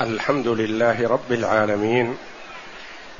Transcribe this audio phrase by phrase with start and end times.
[0.00, 2.14] الحمد لله رب العالمين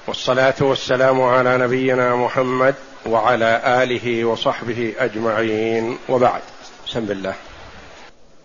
[0.06, 2.74] والصلاة والسلام على نبينا محمد
[3.06, 6.42] وعلى آله وصحبه أجمعين وبعد.
[6.86, 7.34] بسم الله.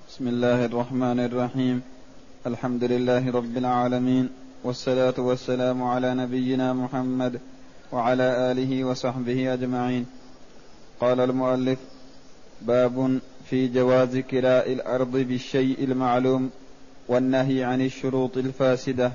[0.10, 1.82] بسم الله الرحمن الرحيم.
[2.48, 4.30] الحمد لله رب العالمين
[4.64, 7.42] والصلاة والسلام على نبينا محمد
[7.92, 10.06] وعلى آله وصحبه أجمعين.
[11.02, 11.80] قال المؤلف
[12.62, 13.20] باب
[13.50, 16.50] في جواز كراء الأرض بالشيء المعلوم
[17.10, 19.12] والنهي عن الشروط الفاسدة.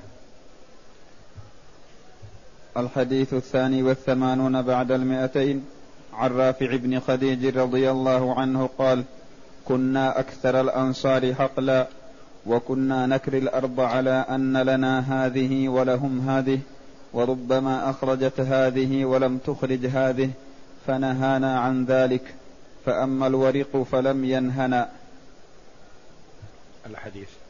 [2.77, 5.65] الحديث الثاني والثمانون بعد المئتين
[6.13, 9.05] عن رافع بن خديج رضي الله عنه قال
[9.65, 11.87] كنا أكثر الأنصار حقلا
[12.47, 16.61] وكنا نكري الأرض على أن لنا هذه ولهم هذه
[17.13, 20.31] وربما أخرجت هذه ولم تخرج هذه
[20.87, 22.35] فنهانا عن ذلك
[22.87, 24.89] فأما الورق فلم ينهنا.
[26.87, 27.44] الحديث.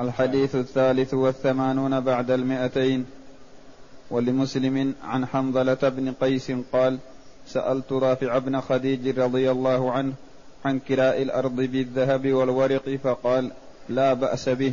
[0.00, 3.06] الحديث الثالث والثمانون بعد المئتين.
[4.10, 6.98] ولمسلم عن حنظلة بن قيس قال
[7.46, 10.12] سألت رافع بن خديج رضي الله عنه
[10.64, 13.50] عن كراء الأرض بالذهب والورق فقال
[13.88, 14.72] لا بأس به.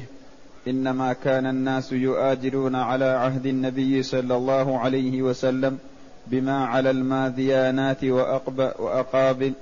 [0.68, 5.78] إنما كان الناس يؤاجرون على عهد النبي صلى الله عليه وسلم
[6.28, 9.54] بما على الماذيانات وأقابل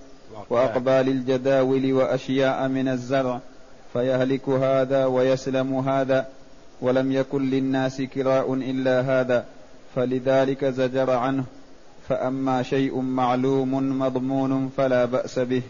[0.50, 3.40] وأقبال الجداول وأشياء من الزرع.
[3.94, 6.28] فيهلك هذا ويسلم هذا
[6.82, 9.46] ولم يكن للناس كراء إلا هذا
[9.96, 11.44] فلذلك زجر عنه.
[12.10, 15.62] فأما شيء معلوم مضمون فلا بأس به.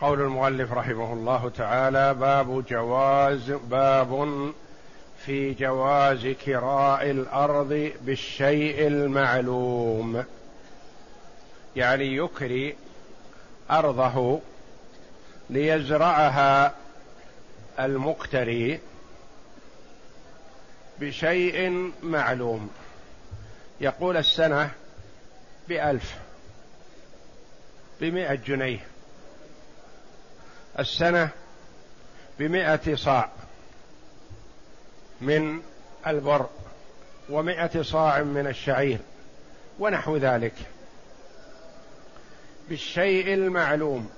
[0.00, 4.28] قول المؤلف رحمه الله تعالى باب جواز باب
[5.24, 10.24] في جواز كراء الأرض بالشيء المعلوم.
[11.76, 12.74] يعني يكري
[13.70, 14.40] أرضه
[15.50, 16.74] ليزرعها
[17.80, 18.80] المقتري
[21.00, 22.70] بشيء معلوم.
[23.80, 24.70] يقول السنة
[25.68, 26.14] بألف
[28.00, 28.86] بمئة جنيه.
[30.78, 31.28] السنة
[32.38, 33.30] بمئة صاع
[35.20, 35.62] من
[36.06, 36.48] البر
[37.30, 38.98] ومئة صاع من الشعير
[39.78, 40.54] ونحو ذلك.
[42.68, 44.10] بالشيء المعلوم.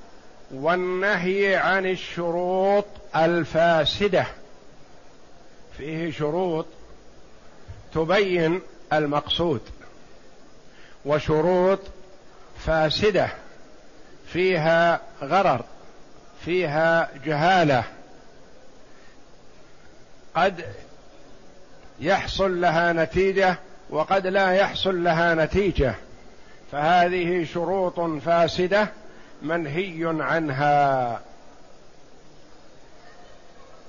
[0.53, 2.85] والنهي عن الشروط
[3.17, 4.27] الفاسدة.
[5.79, 6.67] فيه شروط
[7.95, 8.61] تبين
[8.93, 9.61] المقصود
[11.05, 11.81] وشروط
[12.67, 13.29] فاسدة.
[14.27, 15.65] فيها غرر
[16.45, 17.85] فيها جهالة.
[20.37, 20.65] قد
[22.01, 23.57] يحصل لها نتيجة
[23.91, 25.95] وقد لا يحصل لها نتيجة.
[26.73, 28.89] فهذه شروط فاسدة
[29.43, 31.21] منهي عنها.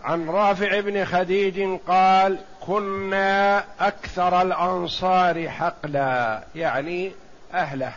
[0.03, 7.12] عن رافع بن خديج قال كنا أكثر الأنصار حقلا يعني
[7.53, 7.94] أهله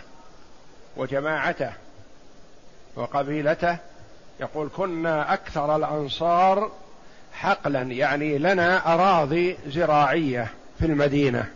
[0.96, 1.72] وجماعته
[2.96, 3.76] وقبيلته.
[4.40, 6.70] يقول كنا أكثر الأنصار
[7.32, 11.50] حقلا يعني لنا أراضي زراعية في المدينة.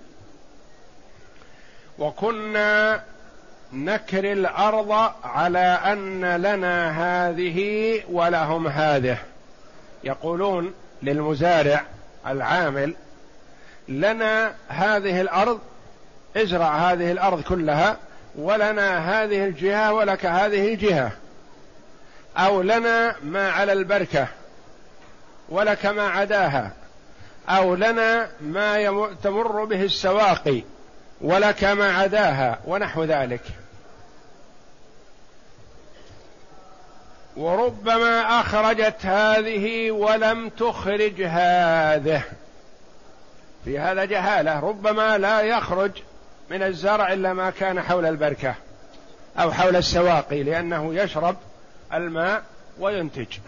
[1.98, 3.02] وكنا
[3.72, 9.18] نكر الأرض على أن لنا هذه ولهم هذه.
[10.04, 11.82] يقولون للمزارع
[12.26, 12.94] العامل
[13.88, 15.60] لنا هذه الأرض
[16.36, 17.96] ازرع هذه الأرض كلها
[18.36, 21.12] ولنا هذه الجهة ولك هذه الجهة.
[22.36, 24.28] أو لنا ما على البركة
[25.48, 26.72] ولك ما عداها.
[27.48, 30.62] أو لنا ما تمر به السواقي.
[31.20, 33.42] ولك ما عداها ونحو ذلك.
[37.36, 42.22] وربما أخرجت هذه ولم تخرج هذه.
[43.64, 45.90] في هذا جهالة ربما لا يخرج
[46.50, 48.54] من الزرع إلا ما كان حول البركة
[49.38, 51.36] أو حول السواقي لأنه يشرب
[51.94, 52.42] الماء
[52.78, 53.38] وينتج.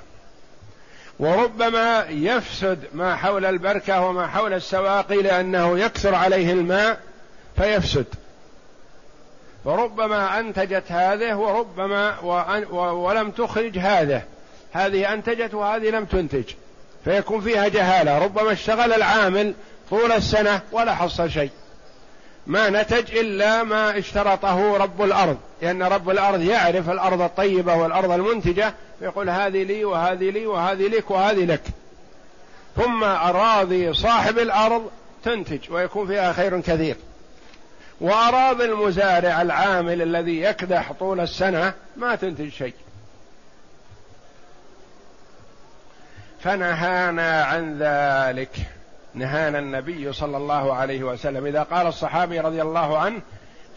[1.18, 7.00] وربما يفسد ما حول البركة وما حول السواقي لأنه يكثر عليه الماء
[7.56, 8.06] فيفسد.
[9.64, 12.20] فربما أنتجت هذه وربما
[12.92, 14.22] ولم تخرج هذا
[14.72, 16.44] هذه أنتجت وهذه لم تنتج.
[17.04, 18.18] فيكون فيها جهالة.
[18.18, 19.54] ربما اشتغل العامل
[19.90, 21.50] طول السنة ولا حصل شيء.
[22.46, 25.36] ما نتج إلا ما اشترطه رب الأرض.
[25.62, 28.74] لأن رب الأرض يعرف الأرض الطيبة والأرض المنتجة.
[28.98, 31.62] فيقول هذه لي وهذه لي وهذه لك وهذه لك.
[32.76, 34.90] ثم أراضي صاحب الأرض
[35.24, 36.96] تنتج ويكون فيها خير كثير.
[38.02, 42.74] وأراضي المزارع العامل الذي يكدح طول السنة ما تنتج شيء.
[46.40, 48.56] فنهانا عن ذلك.
[49.14, 51.46] نهانا النبي صلى الله عليه وسلم.
[51.46, 53.20] إذا قال الصحابي رضي الله عنه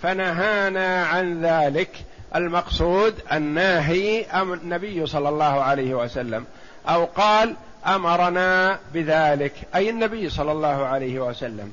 [0.01, 1.89] فنهانا عن ذلك.
[2.36, 6.45] المقصود الناهي أم النبي صلى الله عليه وسلم.
[6.89, 7.56] أو قال
[7.86, 9.54] أمرنا بذلك.
[9.75, 11.72] أي النبي صلى الله عليه وسلم.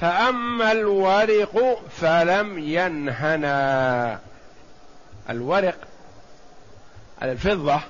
[0.00, 4.18] فأما الورق فلم ينهنا.
[5.30, 5.76] الورق
[7.22, 7.80] الفضة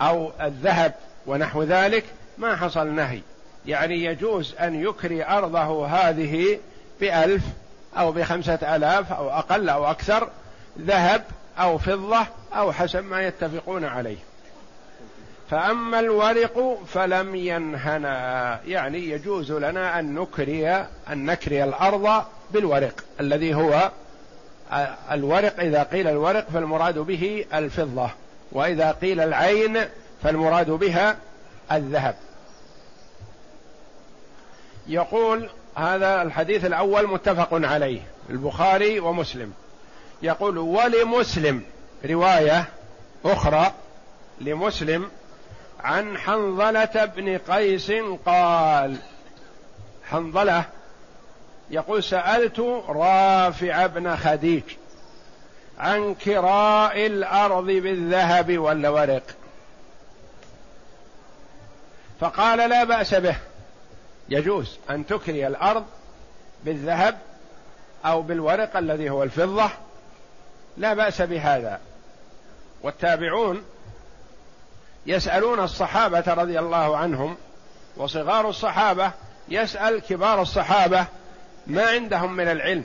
[0.00, 0.94] أو الذهب
[1.26, 2.04] ونحو ذلك
[2.38, 3.20] ما حصل نهي.
[3.66, 6.58] يعني يجوز أن يكري أرضه هذه
[7.00, 7.42] بألف
[7.96, 10.28] أو بخمسة آلاف أو أقل أو أكثر
[10.78, 11.24] ذهب
[11.58, 14.16] أو فضة أو حسب ما يتفقون عليه.
[15.50, 18.60] فأما الورق فلم ينهنا.
[18.66, 20.68] يعني يجوز لنا أن نكري
[21.10, 23.90] أن نكري الأرض بالورق الذي هو
[25.10, 28.10] الورق إذا قيل الورق فالمراد به الفضة
[28.52, 29.78] وإذا قيل العين
[30.22, 31.16] فالمراد بها
[31.72, 32.16] الذهب.
[34.88, 38.00] يقول هذا الحديث الأول متفق عليه
[38.30, 39.52] البخاري ومسلم.
[40.22, 41.62] يقول ولمسلم
[42.04, 42.64] رواية
[43.24, 43.72] أخرى
[44.40, 45.10] لمسلم
[45.80, 47.92] عن حنظلة بن قيس
[48.26, 48.96] قال
[50.04, 50.64] حنظلة
[51.70, 54.62] يقول سألت رافع بن خديج
[55.78, 59.22] عن كراء الأرض بالذهب والورق.
[62.20, 63.36] فقال لا بأس به
[64.28, 65.84] يجوز أن تكري الأرض
[66.64, 67.18] بالذهب
[68.04, 69.70] أو بالورق الذي هو الفضة
[70.76, 71.80] لا بأس بهذا.
[72.82, 73.64] والتابعون
[75.06, 77.36] يسألون الصحابة رضي الله عنهم
[77.96, 79.12] وصغار الصحابة
[79.48, 81.06] يسأل كبار الصحابة
[81.66, 82.84] ما عندهم من العلم.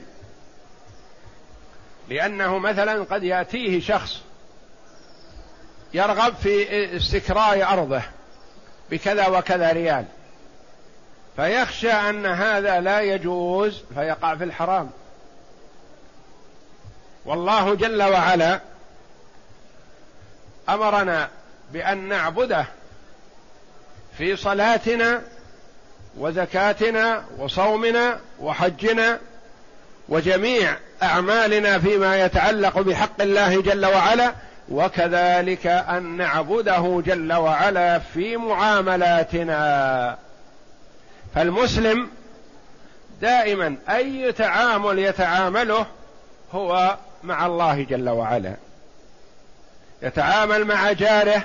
[2.08, 4.20] لأنه مثلا قد يأتيه شخص
[5.94, 8.02] يرغب في استكراء أرضه
[8.90, 10.04] بكذا وكذا ريال
[11.36, 14.90] فيخشى أن هذا لا يجوز فيقع في الحرام.
[17.24, 18.60] والله جل وعلا
[20.68, 21.28] أمرنا
[21.72, 22.64] بأن نعبده
[24.18, 25.22] في صلاتنا
[26.18, 29.18] وزكاتنا وصومنا وحجنا
[30.08, 34.32] وجميع أعمالنا فيما يتعلق بحق الله جل وعلا
[34.68, 40.18] وكذلك أن نعبده جل وعلا في معاملاتنا.
[41.34, 42.08] فالمسلم
[43.20, 45.86] دائما أي تعامل يتعامله
[46.52, 48.54] هو مع الله جل وعلا.
[50.02, 51.44] يتعامل مع جاره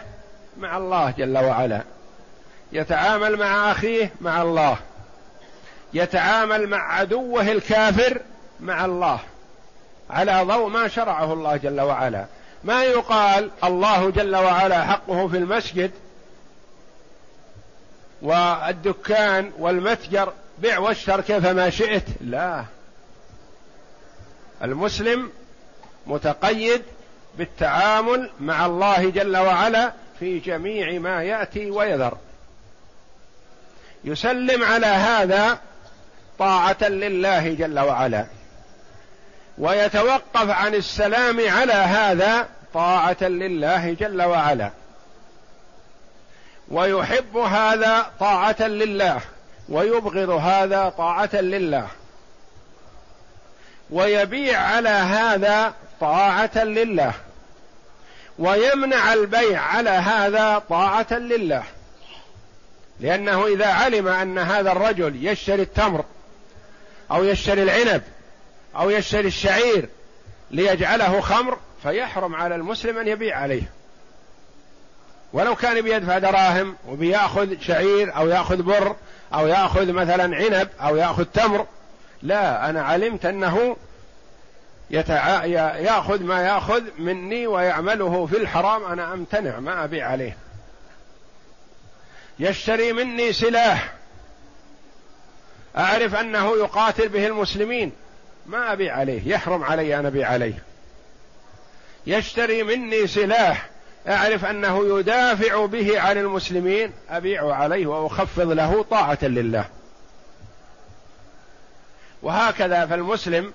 [0.58, 1.82] مع الله جل وعلا.
[2.72, 4.78] يتعامل مع أخيه مع الله.
[5.94, 8.22] يتعامل مع عدوه الكافر
[8.60, 9.20] مع الله.
[10.10, 12.26] على ضوء ما شرعه الله جل وعلا.
[12.64, 15.92] ما يقال الله جل وعلا حقه في المسجد
[18.22, 22.66] والدكان والمتجر بع واشتر كيفما شئت؟ لا.
[24.64, 25.30] المسلم
[26.08, 26.82] متقيد
[27.38, 32.18] بالتعامل مع الله جل وعلا في جميع ما يأتي ويذر.
[34.04, 35.60] يسلم على هذا
[36.40, 38.26] طاعة لله جل وعلا.
[39.58, 44.72] ويتوقف عن السلام على هذا طاعة لله جل وعلا.
[46.72, 49.22] ويحب هذا طاعة لله.
[49.70, 51.88] ويبغض هذا طاعة لله.
[53.90, 57.14] ويبيع على هذا طاعة لله.
[58.40, 61.64] ويمنع البيع على هذا طاعة لله.
[63.00, 66.06] لأنه إذا علم أن هذا الرجل يشتري التمر
[67.12, 68.02] أو يشتري العنب
[68.76, 69.90] أو يشتري الشعير
[70.52, 73.64] ليجعله خمر فيحرم على المسلم أن يبيع عليه.
[75.34, 78.96] ولو كان بيدفع دراهم وبيأخذ شعير أو يأخذ بر
[79.34, 81.66] أو يأخذ مثلا عنب أو يأخذ تمر
[82.24, 83.76] لا أنا علمت أنه
[84.90, 85.46] يتع...
[85.76, 90.38] ياخذ ما ياخذ مني ويعمله في الحرام أنا أمتنع ما أبيع عليه.
[92.40, 93.94] يشتري مني سلاح.
[95.78, 97.92] أعرف أنه يقاتل به المسلمين.
[98.46, 100.64] ما أبيع عليه يحرم علي أن أبيع عليه.
[102.08, 103.70] يشتري مني سلاح.
[104.08, 106.94] أعرف أنه يدافع به عن المسلمين.
[107.10, 109.66] أبيع عليه وأخفض له طاعة لله.
[112.22, 113.54] وهكذا فالمسلم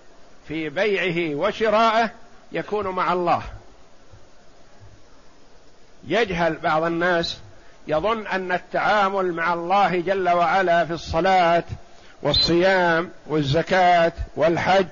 [0.49, 2.11] في بيعه وشرائه
[2.53, 3.43] يكون مع الله.
[6.07, 7.39] يجهل بعض الناس
[7.87, 11.65] يظن أن التعامل مع الله جل وعلا في الصلاة
[12.23, 14.87] والصيام والزكاة والحج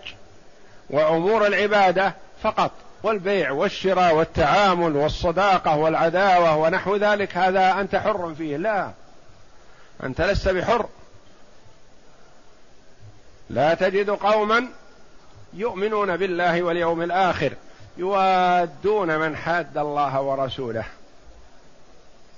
[0.91, 2.71] وأمور العبادة فقط
[3.03, 8.57] والبيع والشراء والتعامل والصداقة والعداوة ونحو ذلك هذا أنت حر فيه.
[8.57, 8.91] لا
[10.03, 10.89] أنت لست بحر.
[13.51, 14.69] لا تجد قوما
[15.55, 17.53] يؤمنون بالله واليوم الآخر
[17.97, 20.85] يوادون من حاد الله ورسوله.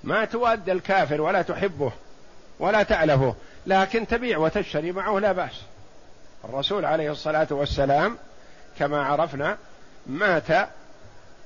[0.05, 1.93] ما تواد الكافر ولا تحبه
[2.59, 3.35] ولا تألفه
[3.67, 5.61] لكن تبيع وتشتري معه لا بأس.
[6.45, 8.19] الرسول عليه الصلاة والسلام
[8.79, 9.57] كما عرفنا
[10.07, 10.69] مات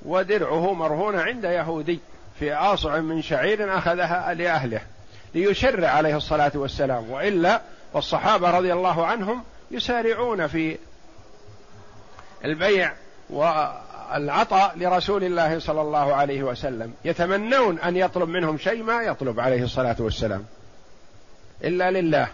[0.05, 1.99] ودرعه مرهون عند يهودي
[2.39, 4.81] في آصع من شعير أخذها لأهله
[5.35, 7.09] ليشرع عليه الصلاة والسلام.
[7.09, 7.61] وإلا
[7.93, 10.77] والصحابة رضي الله عنهم يسارعون في
[12.45, 12.93] البيع
[13.29, 16.93] والعطاء لرسول الله صلى الله عليه وسلم.
[17.05, 20.45] يتمنون أن يطلب منهم شيء ما يطلب عليه الصلاة والسلام.
[21.63, 22.27] إلا لله.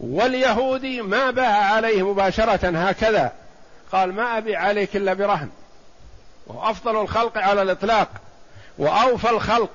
[0.00, 3.32] واليهودي ما باع عليه مباشرة هكذا.
[3.92, 5.48] قال ما أبيع عليك إلا برهن.
[6.46, 8.08] وأفضل الخلق على الإطلاق.
[8.78, 9.70] وأوفى الخلق.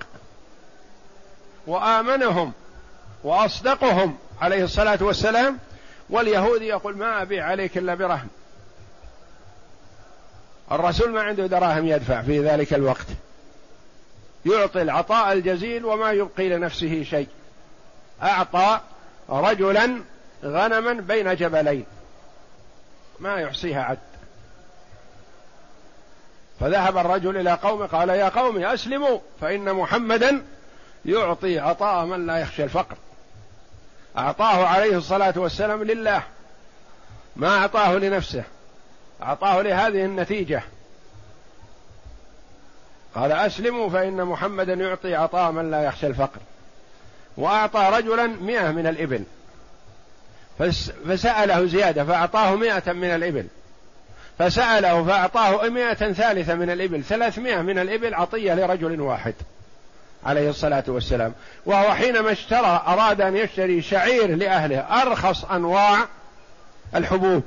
[1.67, 2.53] وآمنهم.
[3.23, 5.59] وأصدقهم عليه الصلاة والسلام.
[6.09, 8.27] واليهودي يقول ما أبيع عليك إلا برهن
[10.71, 13.07] الرسول ما عنده دراهم يدفع في ذلك الوقت.
[14.45, 17.27] يعطي العطاء الجزيل وما يبقي لنفسه شيء.
[18.23, 18.79] أعطى
[19.29, 20.01] رجلا
[20.43, 21.85] غنما بين جبلين.
[23.19, 23.97] ما يحصيها عد.
[26.59, 30.45] فذهب الرجل إلى قومه قال يا قوم أسلموا فإن محمدا
[31.05, 32.97] يعطي عطاء من لا يخشى الفقر.
[34.17, 36.23] أعطاه عليه الصلاة والسلام لله.
[37.35, 38.43] ما أعطاه لنفسه.
[39.23, 40.63] أعطاه لهذه النتيجة.
[43.15, 46.39] قال أسلموا فإن محمدا يعطي عطاء من لا يخشى الفقر.
[47.37, 49.23] وأعطى رجلا مئة من الإبل.
[51.07, 53.47] فسأله زيادة فأعطاه مئة من الإبل.
[54.39, 57.03] فسأله فأعطاه مئة ثالثة من الإبل.
[57.03, 59.33] ثلاثمائة من الإبل عطية لرجل واحد.
[60.25, 61.33] عليه الصلاة والسلام.
[61.65, 66.07] وهو حينما اشترى أراد أن يشتري شعير لأهله أرخص أنواع
[66.95, 67.43] الحبوب.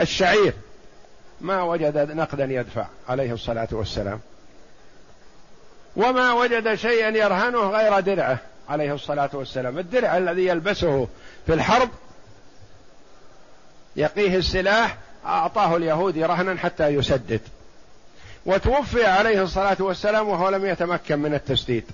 [0.00, 0.52] الشعير.
[1.40, 4.20] ما وجد نقدا يدفع عليه الصلاة والسلام.
[5.96, 9.78] وما وجد شيئا يرهنه غير درعه عليه الصلاة والسلام.
[9.78, 11.08] الدرع الذي يلبسه
[11.46, 11.88] في الحرب
[13.96, 14.96] يقيه السلاح
[15.26, 17.40] أعطاه اليهودي رهنا حتى يسدد.
[18.46, 21.84] وتوفي عليه الصلاة والسلام وهو لم يتمكن من التسديد.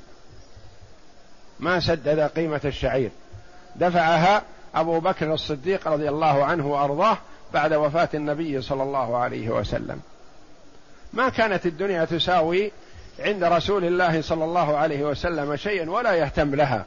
[1.60, 3.10] ما سدد قيمة الشعير.
[3.76, 4.42] دفعها
[4.74, 7.18] أبو بكر الصديق رضي الله عنه وأرضاه
[7.54, 10.00] بعد وفاة النبي صلى الله عليه وسلم.
[11.12, 12.72] ما كانت الدنيا تساوي
[13.18, 16.86] عند رسول الله صلى الله عليه وسلم شيئا ولا يهتم لها.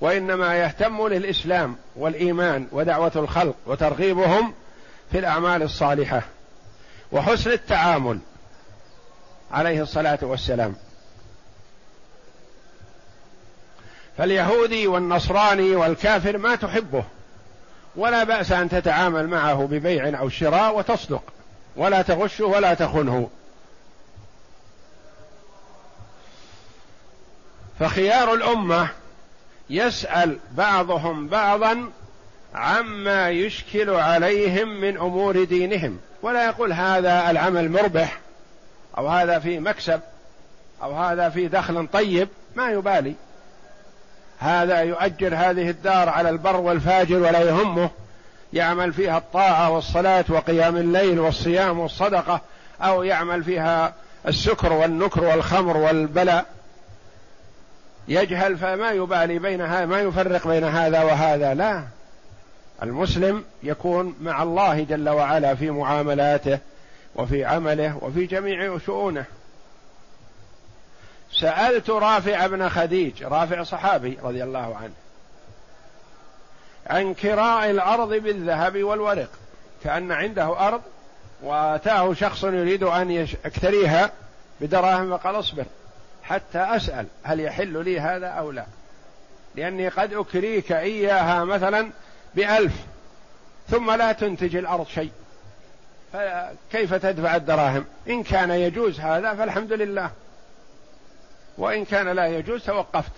[0.00, 4.54] وإنما يهتم للإسلام والإيمان ودعوة الخلق وترغيبهم
[5.12, 6.22] في الأعمال الصالحة
[7.12, 8.18] وحسن التعامل
[9.52, 10.76] عليه الصلاة والسلام.
[14.18, 17.04] فاليهودي والنصراني والكافر ما تحبه
[17.96, 21.22] ولا بأس أن تتعامل معه ببيع أو شراء وتصدق
[21.76, 23.30] ولا تغشه ولا تخنه.
[27.80, 28.88] فخيار الأمة
[29.70, 31.90] يسأل بعضهم بعضا
[32.54, 38.18] عما يشكل عليهم من أمور دينهم ولا يقول هذا العمل مربح.
[38.98, 40.00] أو هذا في مكسب
[40.82, 43.14] أو هذا في دخل طيب ما يبالي.
[44.38, 47.90] هذا يؤجر هذه الدار على البر والفاجر ولا يهمه.
[48.52, 52.40] يعمل فيها الطاعة والصلاة وقيام الليل والصيام والصدقة
[52.82, 53.92] أو يعمل فيها
[54.28, 56.46] السكر والنكر والخمر والبلاء
[58.08, 61.84] يجهل فما يبالي بين هذا ما يفرق بين هذا وهذا لا.
[62.82, 66.58] المسلم يكون مع الله جل وعلا في معاملاته.
[67.18, 69.24] وفي عمله وفي جميع شؤونه.
[71.32, 74.92] سألت رافع بن خديج رافع صحابي رضي الله عنه
[76.86, 79.28] عن كراء الأرض بالذهب والورق
[79.84, 80.82] كأن عنده أرض
[81.42, 84.10] وأتاه شخص يريد أن يشتريها
[84.60, 85.64] بدراهم فقال اصبر
[86.22, 88.64] حتى أسأل هل يحل لي هذا أو لا.
[89.54, 91.90] لأني قد أكريك إياها مثلا
[92.34, 92.72] بألف
[93.70, 95.10] ثم لا تنتج الأرض شيء.
[96.12, 100.10] فكيف تدفع الدراهم؟ إن كان يجوز هذا فالحمد لله.
[101.58, 103.12] وإن كان لا يجوز توقفت.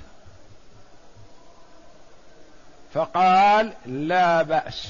[2.95, 4.89] فقال لا بأس.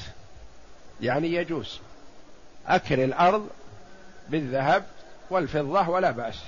[1.01, 1.79] يعني يجوز.
[2.67, 3.49] أكر الأرض
[4.29, 4.83] بالذهب
[5.29, 6.39] والفضة ولا بأس.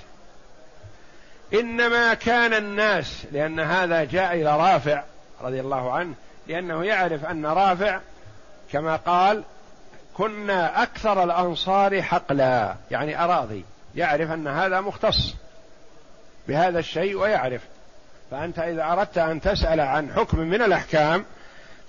[1.54, 5.02] إنما كان الناس لأن هذا جاء إلى رافع
[5.40, 6.14] رضي الله عنه
[6.46, 8.00] لأنه يعرف أن رافع
[8.72, 9.44] كما قال
[10.14, 13.64] كنا أكثر الأنصار حقلا يعني أراضي
[13.96, 15.34] يعرف أن هذا مختص
[16.48, 17.62] بهذا الشيء ويعرف.
[18.30, 21.24] فأنت إذا أردت أن تسأل عن حكم من الأحكام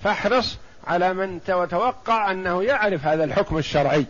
[0.02, 4.06] فاحرص على من تتوقع أنه يعرف هذا الحكم الشرعي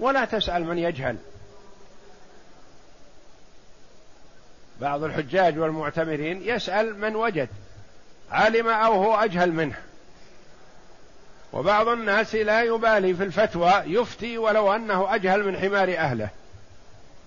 [0.00, 1.16] ولا تسأل من يجهل.
[4.80, 7.48] بعض الحجاج والمعتمرين يسأل من وجد
[8.30, 9.76] علم أو هو أجهل منه.
[11.56, 16.28] وبعض الناس لا يبالي في الفتوى يفتي ولو أنه أجهل من حمار أهله.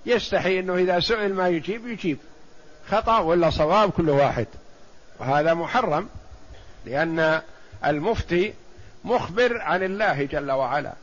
[0.05, 2.17] يستحي أنه إذا سئل ما يجيب يجيب.
[2.89, 4.47] خطأ ولا صواب كل واحد.
[5.19, 6.09] وهذا محرم
[6.85, 7.41] لأن
[7.85, 8.53] المفتي
[9.03, 10.93] مخبر عن الله جل وعلا.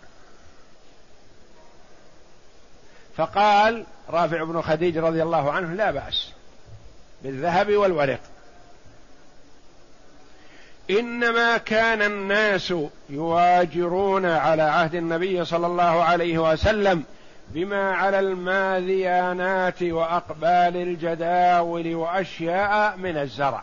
[3.16, 6.32] فقال رافع بن خديج رضي الله عنه لا بأس
[7.22, 8.20] بالذهب والورق.
[10.90, 12.74] إنما كان الناس
[13.10, 17.04] يواجرون على عهد النبي صلى الله عليه وسلم
[17.48, 23.62] بما على الماذيانات وأقبال الجداول وأشياء من الزرع.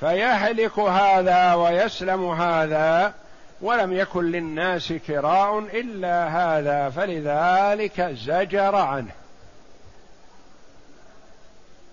[0.00, 3.14] فيهلك هذا ويسلم هذا
[3.60, 9.17] ولم يكن للناس كراء إلا هذا فلذلك زجر عنه.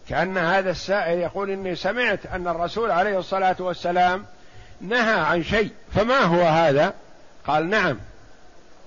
[0.10, 4.26] كأن هذا السائل يقول إني سمعت أن الرسول عليه الصلاة والسلام
[4.82, 6.94] نهى عن شيء فما هو هذا؟
[7.48, 7.98] قال نعم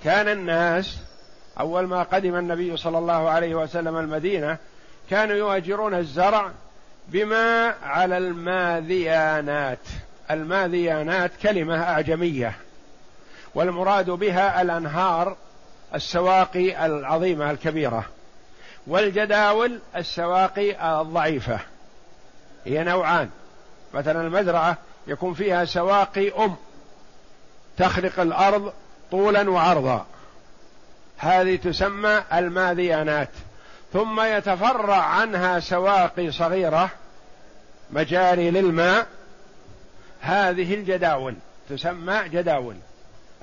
[0.05, 0.99] كان الناس
[1.61, 4.57] أول ما قدم النبي صلى الله عليه وسلم المدينة
[5.11, 6.51] كانوا يؤجرون الزرع
[7.09, 9.79] بما على الماذيانات.
[10.31, 12.57] الماذيانات كلمة أعجمية
[13.55, 15.37] والمراد بها الأنهار
[15.95, 18.05] السواقي العظيمة الكبيرة.
[18.89, 21.61] والجداول السواقي الضعيفة.
[22.65, 23.31] هي نوعان.
[23.95, 24.77] مثلا المزرعة
[25.07, 26.57] يكون فيها سواقي أم
[27.77, 28.73] تخرق الأرض
[29.11, 30.07] طولا وعرضا.
[31.19, 33.31] هذه تسمى الماذيانات.
[33.93, 36.91] ثم يتفرع عنها سواقي صغيرة
[37.91, 39.07] مجاري للماء.
[40.21, 41.35] هذه الجداول
[41.69, 42.77] تسمى جداول.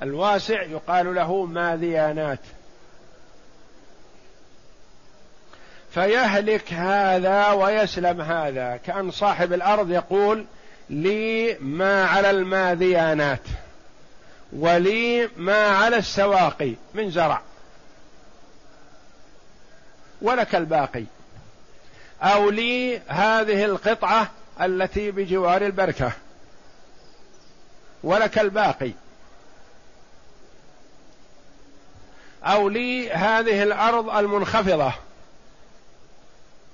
[0.02, 2.40] الواسع يقال له ماذيانات.
[5.96, 8.76] فيهلك هذا ويسلم هذا.
[8.76, 10.46] كأن صاحب الأرض يقول
[10.90, 13.40] لي ما على الماذيانات
[14.52, 17.40] ولي ما على السواقي من زرع
[20.22, 21.04] ولك الباقي.
[22.22, 24.30] أو لي هذه القطعة
[24.60, 26.12] التي بجوار البركة
[28.02, 28.90] ولك الباقي.
[32.44, 35.05] أو لي هذه الأرض المنخفضة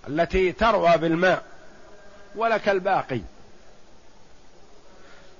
[0.08, 1.42] التي تروى بالماء
[2.34, 3.20] ولك الباقي.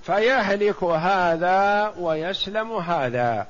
[0.02, 3.46] فيهلك هذا ويسلم هذا.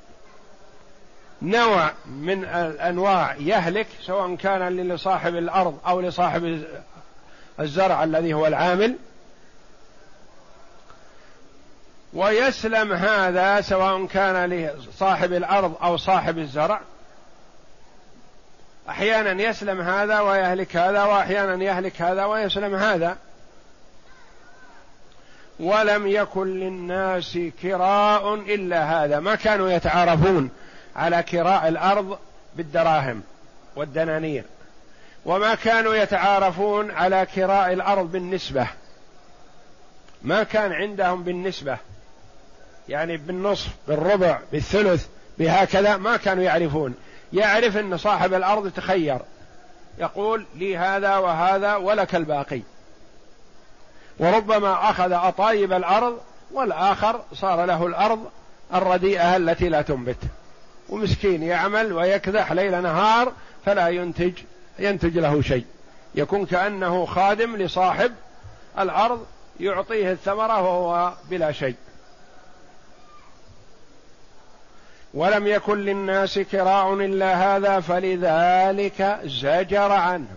[1.42, 6.64] نوع من الانواع يهلك سواء كان لصاحب الأرض أو لصاحب
[7.60, 8.96] الزرع الذي هو العامل.
[12.14, 16.80] ويسلم هذا سواء كان لصاحب الأرض أو صاحب الزرع.
[18.88, 23.16] أحيانا يسلم هذا ويهلك هذا وأحيانا يهلك هذا ويسلم هذا.
[25.60, 29.20] ولم يكن للناس كراء إلا هذا.
[29.20, 30.50] ما كانوا يتعارفون
[30.96, 32.18] على كراء الأرض
[32.56, 33.22] بالدراهم
[33.76, 34.44] والدنانير.
[35.24, 38.66] وما كانوا يتعارفون على كراء الأرض بالنسبة.
[40.22, 41.78] ما كان عندهم بالنسبة.
[42.88, 45.06] يعني بالنصف بالربع بالثلث
[45.38, 46.94] بهكذا ما كانوا يعرفون.
[47.32, 49.18] يعرف أن صاحب الأرض تخير.
[49.98, 52.60] يقول لي هذا وهذا ولك الباقي.
[54.18, 56.18] وربما أخذ أطايب الأرض
[56.52, 58.30] والآخر صار له الأرض
[58.74, 60.18] الرديئة التي لا تنبت.
[60.88, 63.32] ومسكين يعمل ويكدح ليل نهار
[63.66, 64.32] فلا ينتج
[64.78, 65.64] ينتج له شيء.
[66.14, 68.12] يكون كأنه خادم لصاحب
[68.78, 69.26] الأرض
[69.60, 71.76] يعطيه الثمرة وهو بلا شيء.
[75.14, 80.36] ولم يكن للناس كراء إلا هذا فلذلك زجر عنه.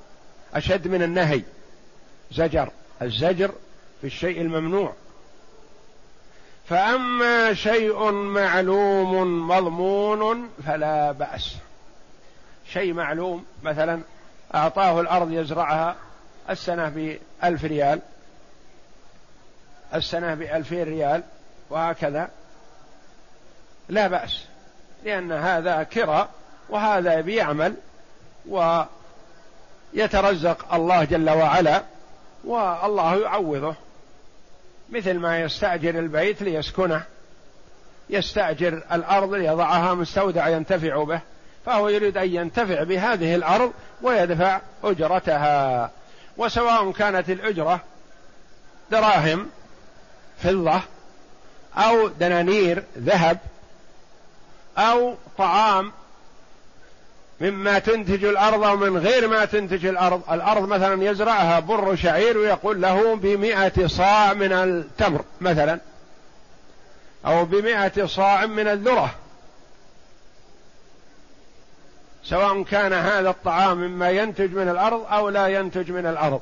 [0.53, 1.41] أشد من النهي.
[2.31, 2.69] زجر.
[3.01, 3.51] الزجر
[4.01, 4.93] في الشيء الممنوع.
[6.69, 11.55] فأما شيء معلوم مضمون فلا بأس.
[12.73, 14.01] شيء معلوم مثلا
[14.55, 15.95] أعطاه الأرض يزرعها
[16.49, 17.99] السنة بألف ريال.
[19.93, 21.23] السنة بألفين ريال
[21.69, 22.29] وهكذا.
[23.89, 24.45] لا بأس.
[25.05, 26.29] لأن هذا كرى
[26.69, 27.75] وهذا بيعمل
[29.93, 31.83] ويترزق الله جل وعلا
[32.43, 33.75] والله يعوضه.
[34.89, 37.03] مثل ما يستأجر البيت ليسكنه
[38.09, 41.21] يستأجر الأرض ليضعها مستودع ينتفع به
[41.65, 45.91] فهو يريد أن ينتفع بهذه الأرض ويدفع أجرتها.
[46.37, 47.79] وسواء كانت الأجرة
[48.91, 49.49] دراهم
[50.43, 50.81] فضة
[51.77, 53.37] أو دنانير ذهب
[54.77, 55.91] أو طعام
[57.41, 60.21] مما تنتج الأرض أو من غير ما تنتج الأرض.
[60.31, 65.79] الأرض مثلا يزرعها بر شعير ويقول له بمئة صاع من التمر مثلا
[67.25, 69.15] أو بمئة صاع من الذرة.
[72.23, 76.41] سواء كان هذا الطعام مما ينتج من الأرض أو لا ينتج من الأرض.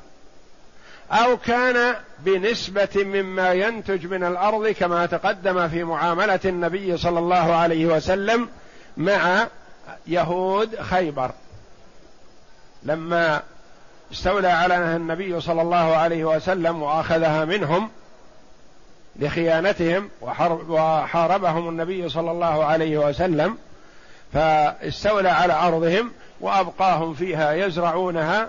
[1.10, 7.86] أو كان بنسبة مما ينتج من الأرض كما تقدم في معاملة النبي صلى الله عليه
[7.86, 8.48] وسلم
[8.96, 9.46] مع
[10.06, 11.30] يهود خيبر.
[12.82, 13.42] لما
[14.12, 17.90] استولى على النبي صلى الله عليه وسلم وأخذها منهم
[19.16, 20.10] لخيانتهم
[20.68, 23.58] وحاربهم النبي صلى الله عليه وسلم
[24.32, 28.48] فاستولى على أرضهم وأبقاهم فيها يزرعونها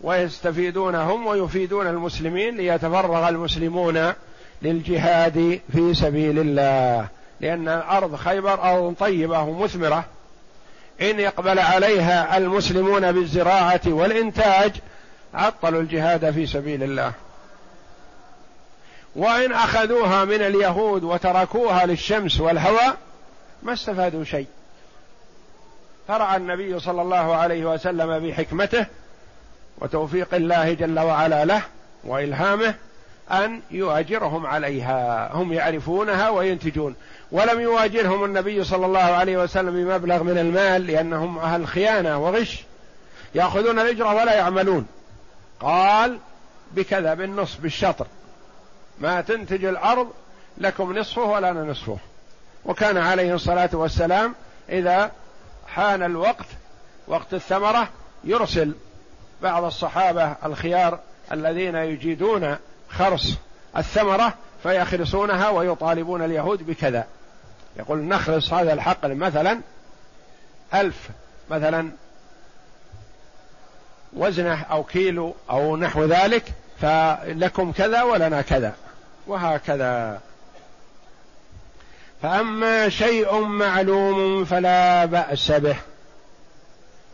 [0.00, 4.12] ويستفيدون هم ويفيدون المسلمين ليتفرغ المسلمون
[4.62, 7.08] للجهاد في سبيل الله.
[7.40, 10.04] لأن أرض خيبر أرض طيبة ومثمرة.
[11.00, 14.72] إن يقبل عليها المسلمون بالزراعة والإنتاج
[15.34, 17.12] عطلوا الجهاد في سبيل الله.
[19.16, 22.96] وإن أخذوها من اليهود وتركوها للشمس والهواء
[23.62, 24.46] ما استفادوا شيء.
[26.08, 28.86] فرع النبي صلى الله عليه وسلم بحكمته
[29.78, 31.62] وتوفيق الله جل وعلا له
[32.04, 32.74] وإلهامه
[33.30, 35.30] أن يؤجرهم عليها.
[35.32, 36.94] هم يعرفونها وينتجون.
[37.32, 42.64] ولم يواجههم النبي صلى الله عليه وسلم بمبلغ من المال لأنهم أهل خيانة وغش
[43.34, 44.86] يأخذون الأجرة ولا يعملون.
[45.60, 46.18] قال
[46.72, 48.06] بكذا بالنصف بالشطر.
[49.00, 50.10] ما تنتج الأرض
[50.58, 51.98] لكم نصفه ولنا نصفه.
[52.64, 54.34] وكان عليه الصلاة والسلام
[54.68, 55.10] إذا
[55.66, 56.46] حان الوقت
[57.08, 57.88] وقت الثمرة
[58.24, 58.72] يرسل
[59.44, 60.98] بعض الصحابة الخيار
[61.32, 62.56] الذين يجيدون
[62.90, 63.34] خرص
[63.76, 67.06] الثمرة فيخرصونها ويطالبون اليهود بكذا.
[67.76, 69.60] يقول نخلص هذا الحقل مثلا
[70.74, 71.08] ألف
[71.50, 71.90] مثلا
[74.12, 76.44] وزنة أو كيلو أو نحو ذلك
[76.80, 78.74] فلكم كذا ولنا كذا
[79.26, 80.20] وهكذا.
[82.22, 85.76] فأما شيء معلوم فلا بأس به.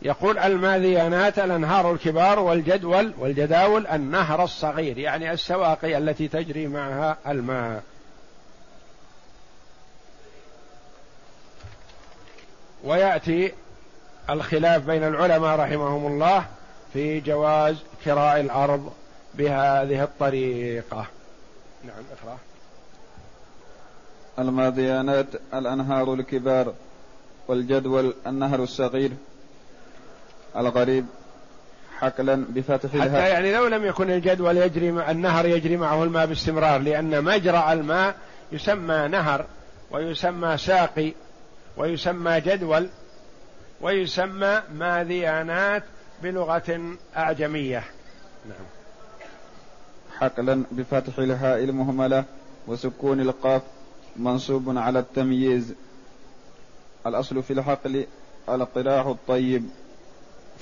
[0.03, 7.83] يقول الماذيانات الأنهار الكبار والجدول والجداول النهر الصغير يعني السواقي التي تجري معها الماء.
[12.85, 13.53] ويأتي
[14.31, 16.45] الخلاف بين العلماء رحمهم الله
[16.93, 18.93] في جواز كراء الأرض
[19.35, 21.07] بهذه الطريقة.
[21.85, 22.39] نعم اقرأ.
[24.39, 26.75] الماضيانات الأنهار الكبار
[27.49, 29.11] والجدول النهر الصغير.
[30.57, 31.07] الغريب
[31.99, 36.81] حقلا بفتح حتى يعني لو لم يكن الجدول يجري مع النهر يجري معه الماء باستمرار
[36.81, 38.15] لأن مجرى الماء
[38.53, 39.47] يسمى نهر
[39.91, 41.13] ويسمى ساقي
[41.77, 42.89] ويسمى جدول
[43.81, 45.85] ويسمى ماذيانات
[46.23, 47.85] بلغة أعجمية.
[48.49, 48.67] نعم.
[50.19, 52.25] حقلا بفتح الهاء المهملة
[52.67, 53.63] وسكون القاف
[54.17, 55.75] منصوب على التمييز.
[57.07, 58.07] الأصل في الحقل
[58.49, 59.69] القراح الطيب.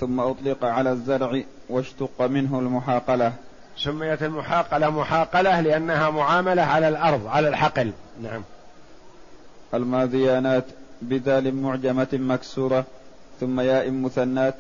[0.01, 3.33] ثم أطلق على الزرع واشتق منه المحاقلة.
[3.77, 7.93] سميت المحاقلة محاقلة لأنها معاملة على الأرض على الحقل.
[8.23, 8.43] نعم.
[9.75, 10.65] الماذيانات
[11.03, 12.85] بدال معجمة مكسورة
[13.41, 14.55] ثم ياء مثنات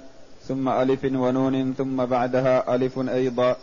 [0.48, 3.56] ثم ألف ونون ثم بعدها ألف أيضا.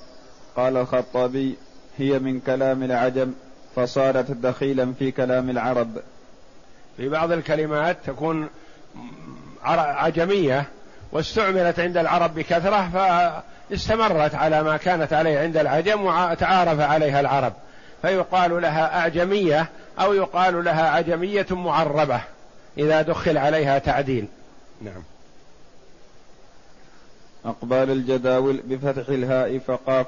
[0.55, 1.55] قال الخطابي
[1.97, 3.33] هي من كلام العجم
[3.75, 5.97] فصارت دخيلا في كلام العرب.
[6.97, 8.49] في بعض الكلمات تكون
[9.63, 10.67] عجمية
[11.15, 12.89] واستعملت عند العرب بكثرة
[13.69, 17.53] فاستمرت على ما كانت عليه عند العجم وتعارف عليها العرب.
[18.01, 22.21] فيقال لها أعجمية أو يقال لها عجمية معربة
[22.77, 24.27] إذا دخل عليها تعديل.
[24.81, 25.03] نعم.
[27.45, 30.07] أقبال الجداول بفتح الهاء فقاف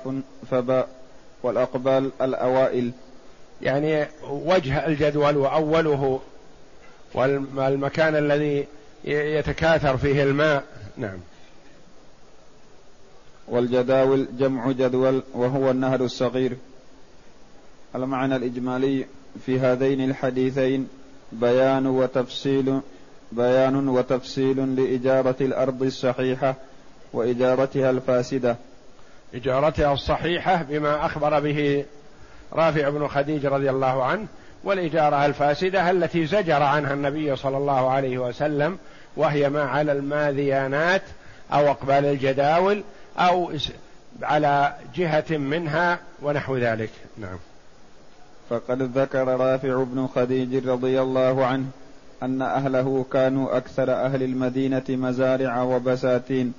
[0.52, 0.88] فباء
[1.44, 2.92] والأقبال الأوائل.
[3.62, 6.20] يعني وجه الجدول وأوله
[7.14, 8.68] والمكان الذي
[9.04, 10.64] يتكاثر فيه الماء.
[10.98, 11.18] نعم.
[13.48, 16.58] والجداول جمع جدول وهو النهر الصغير.
[17.96, 19.06] المعنى الإجمالي
[19.46, 20.88] في هذين الحديثين
[21.32, 22.80] بيان وتفصيل
[23.32, 26.56] بيان وتفصيل لإجارة الأرض الصحيحة
[27.14, 28.58] وإجارتها الفاسدة.
[29.34, 31.86] إجارتها الصحيحة بما أخبر به
[32.54, 34.28] رافع بن خديج رضي الله عنه
[34.64, 38.78] والإجارة الفاسدة التي زجر عنها النبي صلى الله عليه وسلم
[39.18, 41.02] وهي ما على الماذيانات
[41.54, 42.84] أو أقبال الجداول
[43.18, 43.52] أو
[44.22, 46.90] على جهة منها ونحو ذلك.
[47.18, 47.38] نعم.
[48.50, 51.66] فقد ذكر رافع بن خديج رضي الله عنه
[52.24, 56.54] أن أهله كانوا أكثر أهل المدينة مزارع وبساتين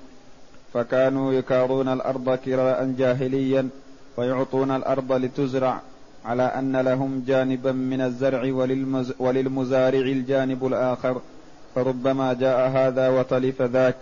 [0.73, 3.69] فكانوا يكارون الأرض كراء جاهليا
[4.17, 5.81] ويعطون الأرض لتزرع
[6.25, 11.21] على أن لهم جانبا من الزرع وللمز وللمزارع الجانب الآخر.
[11.75, 13.95] فربما جاء هذا وطلف ذاك.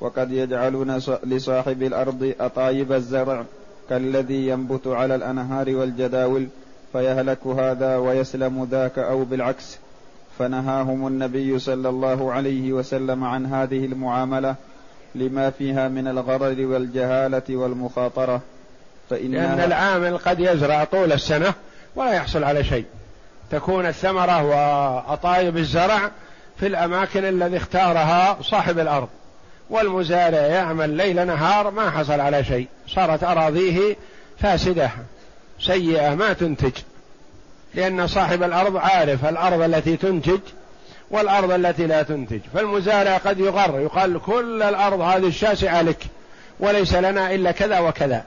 [0.00, 3.44] وقد يجعلون لصاحب الأرض أطايب الزرع
[3.90, 6.46] كالذي ينبت على الأنهار والجداول
[6.92, 9.78] فيهلك هذا ويسلم ذاك أو بالعكس.
[10.38, 14.54] فنهاهم النبي صلى الله عليه وسلم عن هذه المعاملة
[15.14, 18.40] لما فيها من الغرر والجهالة والمخاطرة.
[19.10, 21.54] فإنها لأن العامل قد يزرع طول السنة
[21.96, 22.84] ولا يحصل على شيء.
[23.50, 26.10] تكون الثمرة وأطايب الزرع
[26.60, 29.08] في الأماكن الذي اختارها صاحب الأرض.
[29.70, 32.66] والمزارع يعمل ليل نهار ما حصل على شيء.
[32.88, 33.96] صارت أراضيه
[34.38, 34.90] فاسدة.
[35.60, 36.72] سيئة ما تنتج.
[37.74, 40.40] لأن صاحب الأرض عارف الأرض التي تنتج
[41.10, 42.40] والأرض التي لا تنتج.
[42.54, 43.80] فالمزارع قد يغر.
[43.80, 46.06] يقال كل الأرض هذه الشاسعة لك.
[46.60, 48.24] وليس لنا إلا كذا وكذا.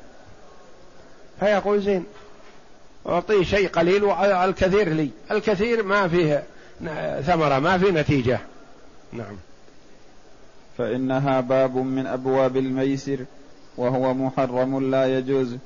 [1.39, 2.05] فيقول زين
[3.09, 5.09] أعطيه شيء قليل والكثير لي.
[5.31, 6.43] الكثير ما فيه
[7.21, 8.39] ثمرة ما فيه نتيجة.
[9.13, 9.35] نعم.
[10.77, 13.17] فإنها باب من أبواب الميسر
[13.77, 15.57] وهو محرم لا يجوز.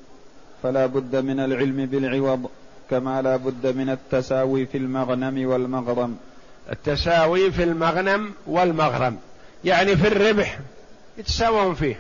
[0.63, 2.49] فلا بد من العلم بالعوض
[2.89, 6.17] كما لا بد من التساوي في المغنم والمغرم.
[6.71, 9.17] التساوي في المغنم والمغرم.
[9.63, 10.60] يعني في الربح
[11.17, 11.99] يتساوون فيه.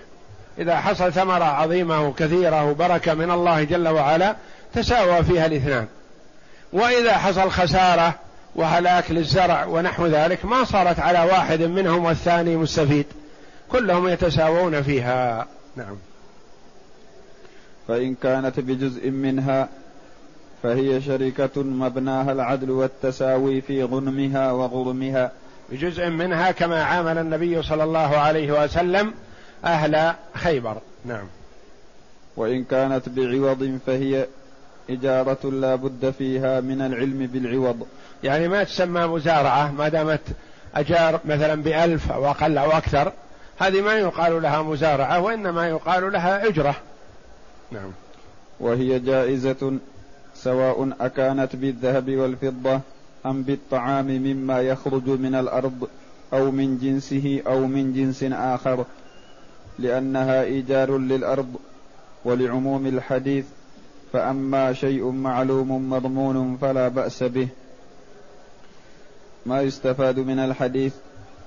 [0.59, 4.35] إذا حصل ثمرة عظيمة وكثيرة وبركة من الله جل وعلا
[4.73, 5.87] تساوى فيها الاثنان.
[6.73, 8.15] وإذا حصل خسارة
[8.55, 13.05] وهلاك للزرع ونحو ذلك ما صارت على واحد منهم والثاني مستفيد.
[13.71, 15.47] كلهم يتساوون فيها.
[15.75, 15.95] نعم.
[17.87, 19.69] فإن كانت بجزء منها
[20.63, 25.31] فهي شركة مبناها العدل والتساوي في غنمها وغرمها.
[25.71, 29.13] بجزء منها كما عامل النبي صلى الله عليه وسلم
[29.65, 30.77] أهل خيبر.
[31.05, 31.27] نعم.
[32.37, 34.27] وإن كانت بعوض فهي
[34.89, 37.87] إجارة لا بد فيها من العلم بالعوض.
[38.23, 40.21] يعني ما تسمى مزارعة ما دامت
[40.75, 43.11] أجار مثلا بألف أو أقل أو أكثر
[43.57, 46.75] هذه ما يقال لها مزارعة وإنما يقال لها أجرة.
[47.71, 47.91] نعم.
[48.59, 49.77] وهي جائزة
[50.35, 52.79] سواء أكانت بالذهب والفضة
[53.25, 55.87] أم بالطعام مما يخرج من الأرض
[56.33, 58.85] أو من جنسه أو من جنس آخر
[59.79, 61.55] لأنها إيجار للأرض
[62.25, 63.45] ولعموم الحديث
[64.15, 67.47] فأما شيء معلوم مضمون فلا بأس به.
[69.45, 70.93] ما يستفاد من الحديث؟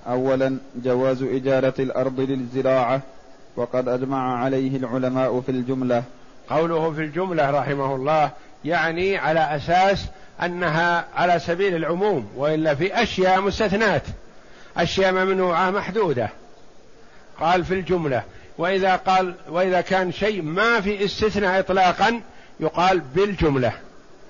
[0.08, 3.00] أولا جواز إجارة الأرض للزراعة
[3.56, 6.02] وقد أجمع عليه العلماء في الجملة.
[6.50, 8.30] قوله في الجملة رحمه الله
[8.64, 10.06] يعني على أساس
[10.42, 14.02] أنها على سبيل العموم وإلا في أشياء مستثنات
[14.76, 16.28] أشياء ممنوعة محدودة.
[17.40, 18.22] قال في الجملة
[18.58, 22.20] وإذا قال وإذا كان شيء ما في استثناء إطلاقا
[22.60, 23.72] يقال بالجملة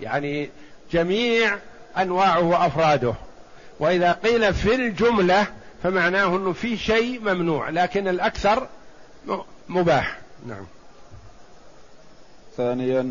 [0.00, 0.50] يعني
[0.92, 1.58] جميع
[1.98, 3.14] أنواعه وأفراده.
[3.80, 5.46] وإذا قيل في الجملة
[5.82, 8.66] فمعناه أنه في شيء ممنوع لكن الأكثر
[9.68, 10.18] مباح.
[10.46, 10.66] نعم.
[12.56, 13.10] ثانيا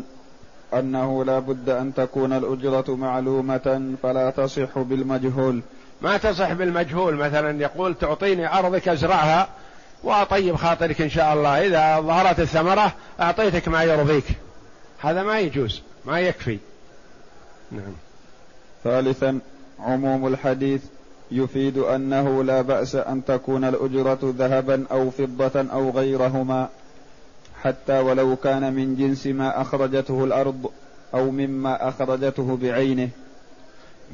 [0.74, 5.62] أنه لا بد أن تكون الأجرة معلومة فلا تصح بالمجهول.
[6.02, 9.48] ما تصح بالمجهول؟ مثلا يقول تعطيني أرضك أزرعها
[10.04, 11.66] وأطيب خاطرك إن شاء الله.
[11.66, 14.24] إذا ظهرت الثمرة أعطيتك ما يرضيك.
[14.98, 16.58] هذا ما يجوز ما يكفي.
[17.72, 17.92] نعم.
[18.84, 19.38] ثالثا
[19.80, 20.82] عموم الحديث
[21.30, 26.68] يفيد أنه لا بأس أن تكون الأجرة ذهبا أو فضة أو غيرهما
[27.62, 30.70] حتى ولو كان من جنس ما أخرجته الأرض
[31.14, 33.08] أو مما أخرجته بعينه.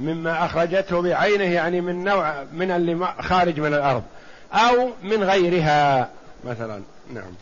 [0.01, 4.03] مما أخرجته بعينه يعني من نوع من اللي خارج من الأرض
[4.53, 6.11] أو من غيرها
[6.45, 6.83] مثلا.
[7.15, 7.33] نعم.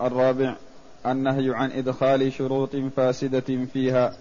[0.00, 0.54] الرابع
[1.06, 4.16] النهي عن إدخال شروط فاسدة فيها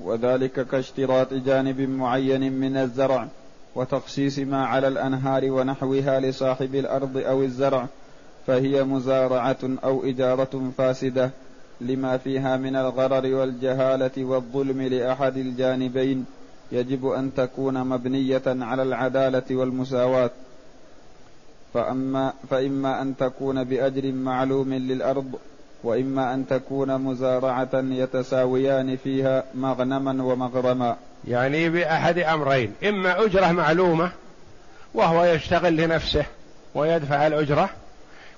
[0.00, 3.28] وذلك كاشتراط جانب معين من الزرع
[3.74, 7.86] وتخصيص ما على الأنهار ونحوها لصاحب الأرض أو الزرع
[8.46, 11.30] فهي مزارعة أو إجارة فاسدة
[11.80, 16.24] لما فيها من الغرر والجهالة والظلم لأحد الجانبين
[16.72, 20.30] يجب أن تكون مبنية على العدالة والمساواة.
[21.74, 25.38] فأما فإما أن تكون بأجر معلوم للأرض
[25.84, 30.96] وإما أن تكون مزارعة يتساويان فيها مغنما ومغرما.
[31.28, 34.10] يعني بأحد أمرين إما أجرة معلومة
[34.94, 36.24] وهو يشتغل لنفسه
[36.74, 37.70] ويدفع الأجرة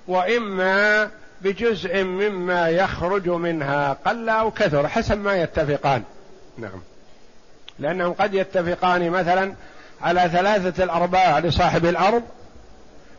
[0.07, 1.09] وإما
[1.41, 6.03] بجزء مما يخرج منها قل أو كثر حسب ما يتفقان.
[6.57, 6.81] نعم.
[7.79, 9.53] لأنهم قد يتفقان مثلا
[10.01, 12.23] على ثلاثة الأرباع لصاحب الأرض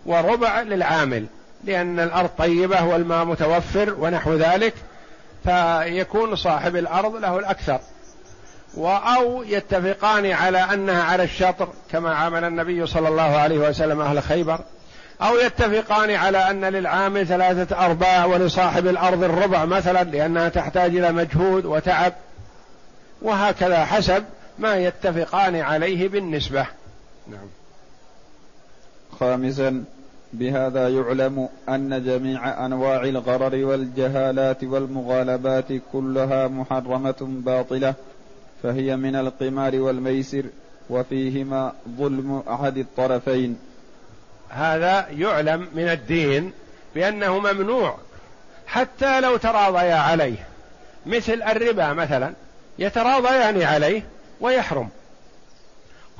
[0.06, 1.26] وربع للعامل.
[1.66, 4.74] لأن الأرض طيبة والماء متوفر ونحو ذلك
[5.44, 7.80] فيكون صاحب الأرض له الأكثر.
[8.78, 14.60] أو يتفقان على أنها على الشطر كما عمل النبي صلى الله عليه وسلم أهل خيبر.
[15.22, 21.64] أو يتفقان على أن للعامل ثلاثة أرباع ولصاحب الأرض الربع مثلا لأنها تحتاج إلى مجهود
[21.64, 22.12] وتعب.
[23.22, 24.24] وهكذا حسب
[24.58, 26.66] ما يتفقان عليه بالنسبة.
[27.26, 27.48] نعم.
[29.20, 29.84] خامسا
[30.38, 37.94] بهذا يعلم أن جميع أنواع الغرر والجهالات والمغالبات كلها محرمة باطلة
[38.62, 40.44] فهي من القمار والميسر
[40.90, 43.58] وفيهما ظلم أحد الطرفين.
[44.48, 46.52] هذا يعلم من الدين
[46.94, 47.98] بأنه ممنوع
[48.66, 50.46] حتى لو تراضيا عليه.
[51.06, 52.32] مثل الربا مثلا
[52.78, 54.02] يتراضيان عليه
[54.40, 54.88] ويحرم.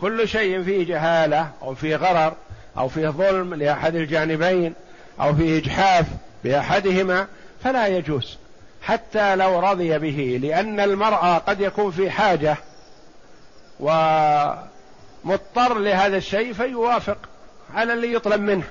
[0.01, 2.35] كل شيء فيه جهالة أو فيه غرر
[2.79, 4.75] أو فيه ظلم لأحد الجانبين
[5.21, 6.07] أو فيه إجحاف
[6.45, 7.27] بأحدهما
[7.65, 8.39] فلا يجوز
[8.83, 12.57] حتى لو رضي به لأن المرأة قد يكون في حاجة
[13.81, 17.19] ومضطر لهذا الشيء فيوافق
[17.75, 18.65] على اللي يطلب منه.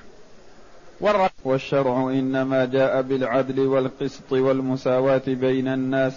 [1.46, 6.14] والشرع إنما جاء بالعدل والقسط والمساواة بين الناس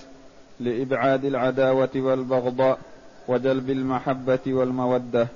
[0.60, 2.78] لإبعاد العداوة والبغضاء
[3.28, 5.28] وجلب المحبة والمودة.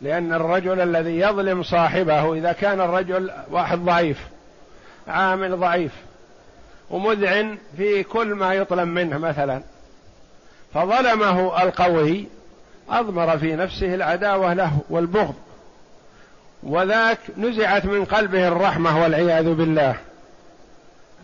[0.00, 4.18] لأن الرجل الذي يظلم صاحبه إذا كان الرجل واحد ضعيف
[5.08, 5.92] عامل ضعيف
[6.90, 9.62] ومذعن في كل ما يطلب منه مثلا
[10.74, 12.26] فظلمه القوي
[12.90, 15.34] أضمر في نفسه العداوة له والبغض
[16.62, 19.96] وذاك نزعت من قلبه الرحمة والعياذ بالله.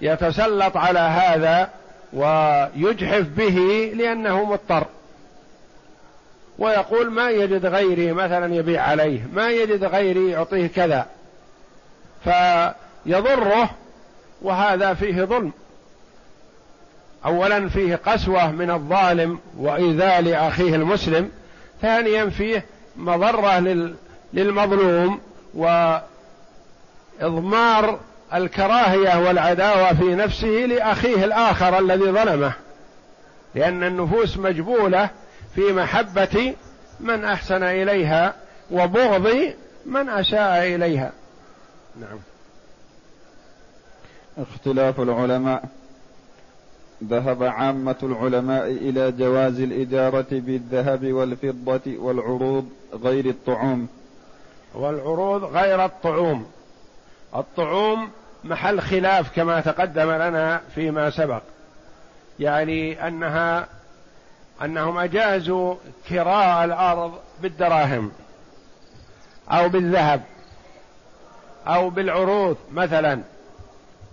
[0.01, 1.71] يتسلط على هذا
[2.13, 4.87] ويجحف به لأنه مضطر.
[6.59, 11.07] ويقول ما يجد غيري مثلا يبيع عليه ما يجد غيري يعطيه كذا.
[12.25, 13.71] فيضره
[14.43, 15.53] وهذا فيه ظلم.
[17.25, 21.31] اولا فيه قسوة من الظالم وإيذاء لأخيه المسلم.
[21.83, 22.65] ثانيا فيه
[22.97, 23.59] مضرة
[24.33, 25.21] للمظلوم
[27.21, 27.99] وإضمار
[28.35, 32.53] الكراهية والعداوة في نفسه لأخيه الآخر الذي ظلمه.
[33.55, 35.11] لأن النفوس مجبولة
[35.55, 36.55] في محبة
[37.01, 38.35] من أحسن إليها
[38.71, 39.55] وبغض
[39.87, 41.13] من أساء إليها.
[42.01, 42.19] نعم.
[44.39, 45.65] اختلاف العلماء.
[47.05, 52.69] ذهب عامة العلماء إلى جواز الإجارة بالذهب والفضة والعروض
[53.05, 53.89] غير الطعوم.
[54.75, 56.47] والعروض غير الطعوم.
[57.37, 58.11] الطعوم
[58.45, 61.43] محل خلاف كما تقدم لنا فيما سبق.
[62.39, 63.69] يعني أنها
[64.65, 65.75] أنهم أجازوا
[66.09, 68.13] كراء الأرض بالدراهم
[69.51, 70.23] أو بالذهب
[71.67, 73.21] أو بالعروض مثلا.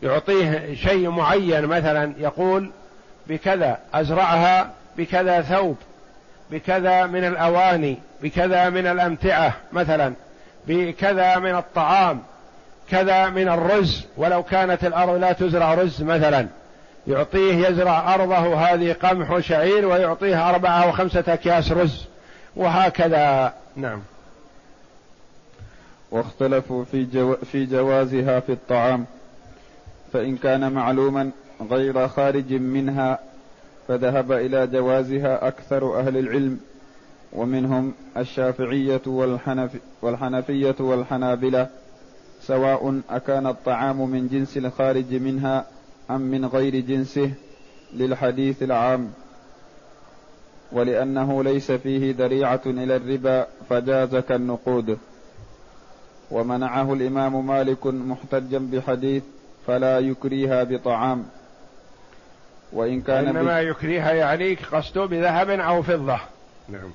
[0.04, 2.72] يعطيه شيء معين مثلا يقول
[3.28, 5.78] بكذا أزرعها بكذا ثوب
[6.52, 10.14] بكذا من الأواني بكذا من الأمتعة مثلا
[10.68, 12.22] بكذا من الطعام
[12.90, 16.48] كذا من الرز ولو كانت الأرض لا تزرع رز مثلا.
[17.10, 22.06] يعطيه يزرع أرضه هذه قمح وشعير ويعطيه أربعة أو خمسة أكياس رز
[22.56, 23.54] وهكذا.
[23.76, 24.02] نعم.
[26.12, 29.06] واختلفوا في, جو في جوازها في الطعام
[30.14, 31.32] فإن كان معلوما
[31.72, 33.20] غير خارج منها
[33.88, 36.60] فذهب إلى جوازها أكثر أهل العلم
[37.34, 41.68] ومنهم الشافعية والحنف والحنفية والحنابلة
[42.42, 45.66] سواء أكان الطعام من جنس الخارج منها
[46.10, 47.32] أم من غير جنسه
[47.94, 49.12] للحديث العام
[50.72, 54.98] ولأنه ليس فيه ذريعة إلى الربا فجاز كالنقود
[56.32, 59.24] ومنعه الإمام مالك محتجا بحديث
[59.68, 61.26] فلا يكريها بطعام.
[62.74, 66.20] وإن كان إنما يكريها يعني قصده بذهب أو فضة.
[66.70, 66.92] نعم.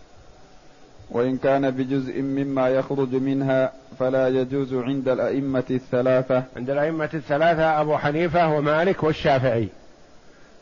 [1.10, 6.42] وإن كان بجزء مما يخرج منها فلا يجوز عند الأئمة الثلاثة.
[6.56, 9.68] عند الأئمة الثلاثة أبو حنيفة ومالك والشافعي.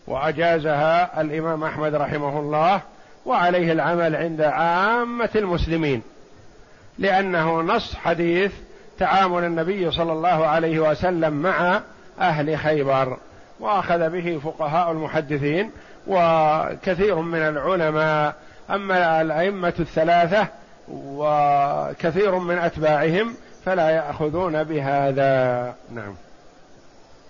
[0.07, 2.81] وأجازها الإمام أحمد رحمه الله
[3.27, 6.03] وعليه العمل عند عامة المسلمين.
[6.99, 8.53] لأنه نص حديث
[8.99, 11.81] تعامل النبي صلى الله عليه وسلم مع
[12.21, 13.17] أهل خيبر.
[13.61, 15.71] وأخذ به فقهاء المحدثين
[16.07, 18.35] وكثير من العلماء
[18.71, 20.47] أما الأئمة الثلاثة
[20.93, 23.35] وكثير من أتباعهم
[23.65, 25.75] فلا يأخذون بهذا.
[25.95, 26.15] نعم.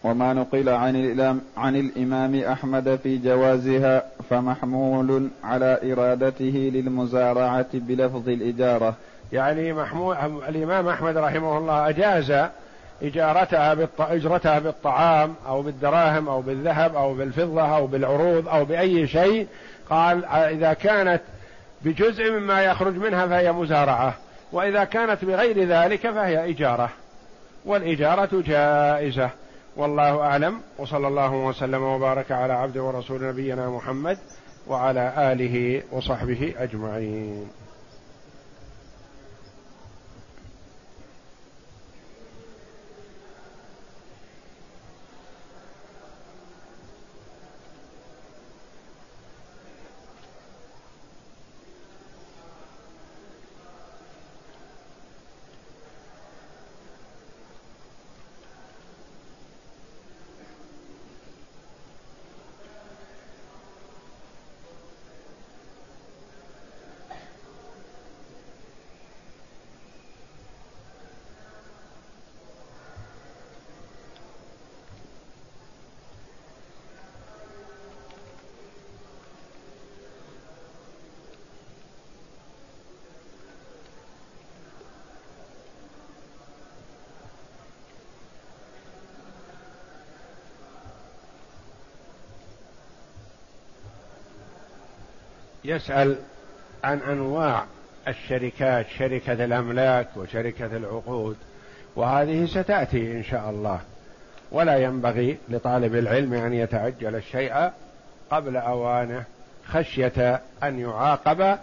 [0.05, 8.95] وما نقل عن الإمام, عن الإمام أحمد في جوازها فمحمول على إرادته للمزارعة بلفظ الإجارة.
[9.33, 10.17] يعني محمول
[10.49, 12.49] الإمام أحمد رحمه الله أجاز
[13.03, 14.01] إجارتها بالط...
[14.01, 19.47] إجرتها بالطعام أو بالدراهم أو بالذهب أو بالفضة أو بالعروض أو بأي شيء
[19.91, 21.21] قال إذا كانت
[21.83, 24.15] بجزء مما يخرج منها فهي مزارعة
[24.53, 26.91] وإذا كانت بغير ذلك فهي إجارة
[27.65, 29.31] والإجارة جائزة.
[29.77, 34.19] والله أعلم وصلى الله وسلم وبارك على عبد ورسول نبينا محمد
[34.67, 37.62] وعلى آله وصحبه أجمعين.
[95.73, 96.17] يسأل
[96.85, 97.65] عن أنواع
[98.09, 101.37] الشركات شركة الأملاك وشركة العقود
[101.97, 103.81] وهذه ستأتي إن شاء الله.
[104.51, 107.71] ولا ينبغي لطالب العلم أن يتعجل الشيء
[108.31, 109.25] قبل أوانه
[109.67, 111.59] خشية أن يعاقب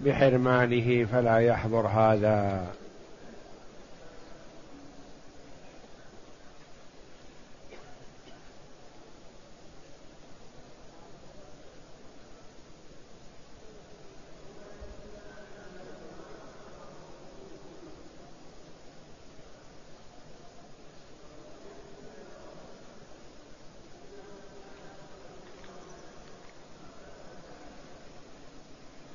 [0.00, 2.66] بحرمانه فلا يحضر هذا.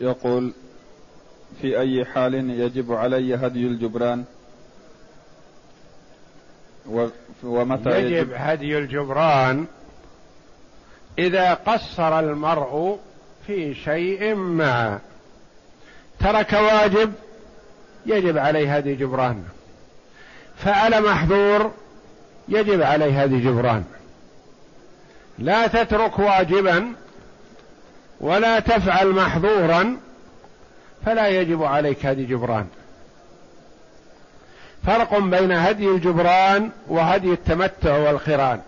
[0.02, 0.54] يقول
[1.62, 4.26] في أي حال يجب علي هدي الجبران؟
[7.43, 9.66] ومتى يجب, يجب؟ هدي الجبران
[11.20, 13.00] إذا قصر المرء
[13.48, 15.00] في شيء ما.
[16.20, 17.14] ترك واجب
[18.06, 19.43] يجب عليه هدي جبران.
[20.58, 21.72] فعل محظور
[22.48, 23.84] يجب عليه هدي جبران.
[25.39, 26.93] لا تترك واجبا
[28.22, 29.97] ولا تفعل محظورا
[31.05, 32.68] فلا يجب عليك هدي جبران.
[34.86, 38.61] فرق بين هدي الجبران وهدي التمتع والقران.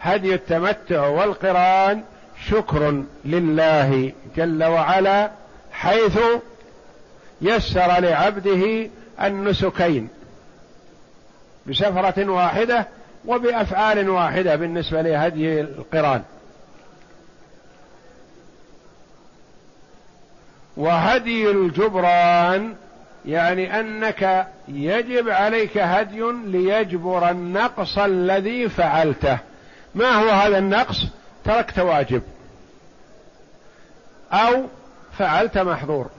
[0.00, 2.02] هدي التمتع والقران
[2.48, 5.30] شكر لله جل وعلا
[5.72, 6.18] حيث
[7.42, 8.90] يسر لعبده
[9.22, 10.08] النسكين
[11.66, 12.86] بسفرة واحدة
[13.24, 16.22] وبأفعال واحدة بالنسبة لهدي القران.
[20.76, 22.74] وهدي الجبران
[23.24, 29.38] يعني أنك يجب عليك هدي ليجبر النقص الذي فعلته.
[29.94, 31.06] ما هو هذا النقص؟
[31.44, 32.22] تركت واجب.
[34.32, 34.64] أو
[35.18, 36.10] فعلت محظور.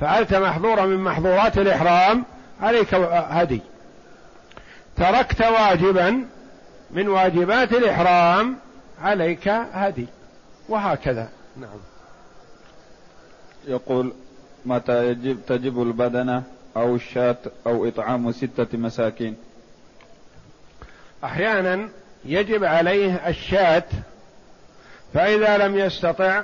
[0.00, 2.24] فعلت محظورا من محظورات الإحرام
[2.62, 3.60] عليك هدي.
[4.96, 6.24] تركت واجبا
[6.90, 8.56] من واجبات الإحرام
[9.02, 10.06] عليك هدي.
[10.68, 11.28] وهكذا.
[11.56, 11.95] نعم.
[13.66, 14.12] يقول
[14.66, 16.42] متى يجب تجب البدنة
[16.76, 17.36] أو الشاة
[17.66, 19.36] أو إطعام ستة مساكين؟
[21.24, 21.88] أحيانا
[22.24, 23.84] يجب عليه الشاة
[25.14, 26.42] فإذا لم يستطع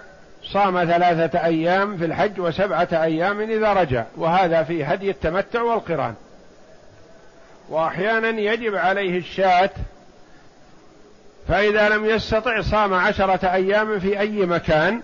[0.52, 6.14] صام ثلاثة أيام في الحج وسبعة أيام إذا رجع وهذا في هدي التمتع والقران.
[7.68, 9.70] وأحيانا يجب عليه الشاة
[11.48, 15.02] فإذا لم يستطع صام عشرة أيام في أي مكان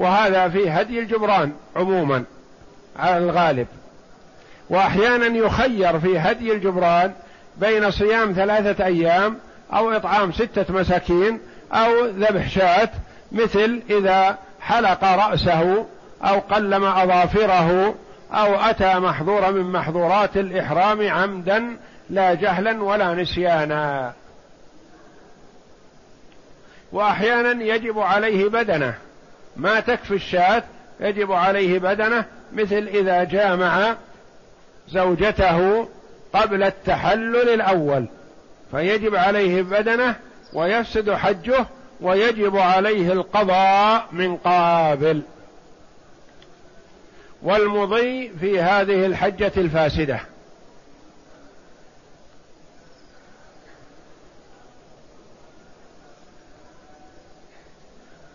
[0.00, 2.24] وهذا في هدي الجبران عموما
[2.98, 3.66] على الغالب.
[4.70, 7.12] واحيانا يخير في هدي الجبران
[7.56, 9.38] بين صيام ثلاثة أيام
[9.72, 11.40] أو إطعام ستة مساكين
[11.72, 12.88] أو ذبح شاة
[13.32, 15.86] مثل إذا حلق رأسه
[16.24, 17.94] أو قلم أظافره
[18.32, 21.76] أو أتى محظورا من محظورات الإحرام عمدا
[22.10, 24.12] لا جهلا ولا نسيانا.
[26.92, 28.94] وأحيانا يجب عليه بدنه
[29.56, 30.62] ما تكفي الشاة
[31.00, 33.96] يجب عليه بدنه مثل إذا جامع
[34.88, 35.88] زوجته
[36.32, 38.06] قبل التحلل الأول
[38.70, 40.16] فيجب عليه بدنه
[40.52, 41.66] ويفسد حجه
[42.00, 45.22] ويجب عليه القضاء من قابل.
[47.42, 50.20] والمضي في هذه الحجة الفاسدة.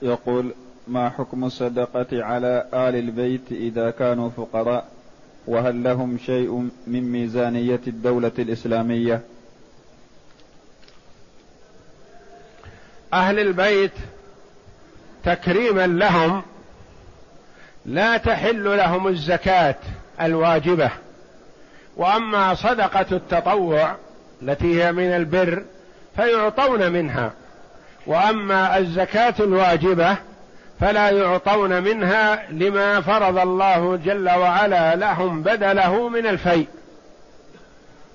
[0.02, 0.54] يقول
[0.88, 4.86] ما حكم الصدقة على آل البيت إذا كانوا فقراء؟
[5.48, 9.22] وهل لهم شيء من ميزانية الدولة الإسلامية؟
[13.14, 13.92] أهل البيت
[15.24, 16.42] تكريما لهم
[17.86, 19.76] لا تحل لهم الزكاة
[20.22, 20.92] الواجبة.
[21.98, 23.96] وأما صدقة التطوع
[24.42, 25.64] التي هي من البر
[26.16, 27.34] فيعطون منها.
[28.08, 30.18] وأما الزكاة الواجبة
[30.86, 36.68] فلا يعطون منها لما فرض الله جل وعلا لهم بدله من الفيء.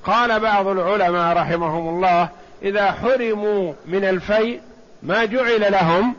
[0.04, 2.28] قال بعض العلماء رحمهم الله
[2.62, 4.60] إذا حرموا من الفيء
[5.02, 6.14] ما جعل لهم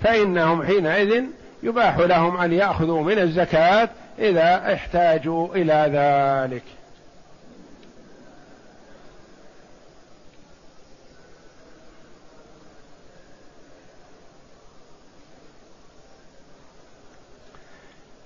[0.00, 1.24] فإنهم حينئذ
[1.62, 3.88] يباح لهم أن يأخذوا من الزكاة
[4.18, 6.62] إذا احتاجوا إلى ذلك.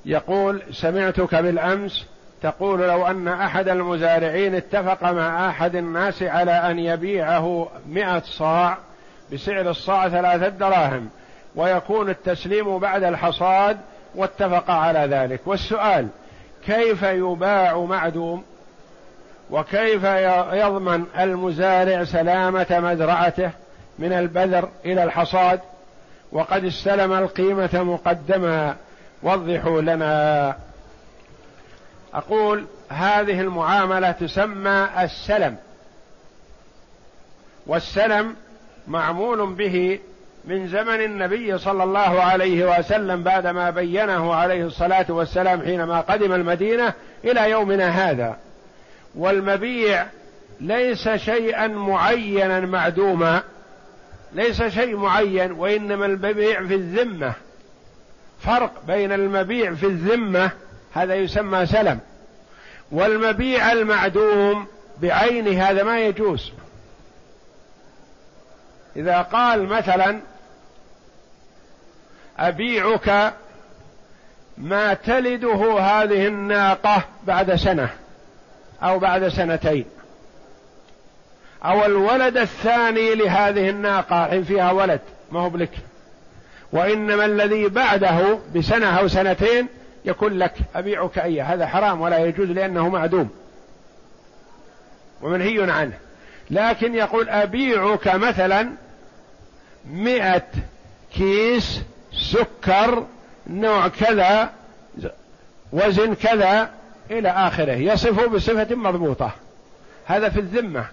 [0.07, 2.07] يقول سمعتك بالأمس
[2.43, 8.79] تقول لو أن أحد المزارعين اتفق مع أحد الناس على أن يبيعه مئة صاع
[9.33, 11.09] بسعر الصاع ثلاثة دراهم
[11.55, 13.77] ويكون التسليم بعد الحصاد
[14.15, 15.41] واتفق على ذلك.
[15.47, 16.09] والسؤال
[16.67, 18.45] كيف يباع معدوم؟
[19.51, 20.05] وكيف
[20.53, 23.51] يضمن المزارع سلامة مزرعته
[23.99, 25.61] من البذر إلى الحصاد؟
[26.33, 28.77] وقد استلم القيمة مقدما
[29.27, 30.57] وضحوا لنا.
[32.15, 35.57] أقول هذه المعاملة تسمى السلم.
[37.67, 38.37] والسلم
[38.89, 39.99] معمول به
[40.45, 46.93] من زمن النبي صلى الله عليه وسلم بعدما بينه عليه الصلاة والسلام حينما قدم المدينة
[47.25, 48.37] إلى يومنا هذا.
[49.15, 50.07] والمبيع
[50.61, 53.43] ليس شيئا معينا معدوما.
[54.33, 57.33] ليس شيء معين وإنما المبيع في الذمة.
[58.39, 60.51] فرق بين المبيع في الذمة
[60.93, 62.01] هذا يسمى سلم
[62.91, 64.67] والمبيع المعدوم
[65.03, 66.53] بعينه هذا ما يجوز.
[68.97, 70.21] إذا قال مثلا
[72.39, 73.35] أبيعك
[74.59, 77.91] ما تلده هذه الناقة بعد سنة
[78.83, 79.85] أو بعد سنتين
[81.65, 85.01] أو الولد الثاني لهذه الناقة حين فيها ولد
[85.33, 85.71] ما هو بلك.
[86.73, 89.69] وإنما الذي بعده بسنة أو سنتين
[90.05, 93.31] يكون لك أبيعك أي هذا حرام ولا يجوز لأنه معدوم.
[95.23, 95.99] ومنهي عنه.
[96.51, 98.71] لكن يقول أبيعك مثلا
[99.91, 100.47] مئة
[101.15, 103.07] كيس سكر
[103.47, 104.51] نوع كذا
[105.73, 106.71] وزن كذا
[107.11, 107.73] إلى آخره.
[107.73, 109.31] يصف بصفة مضبوطة.
[110.07, 110.87] هذا في الذمة.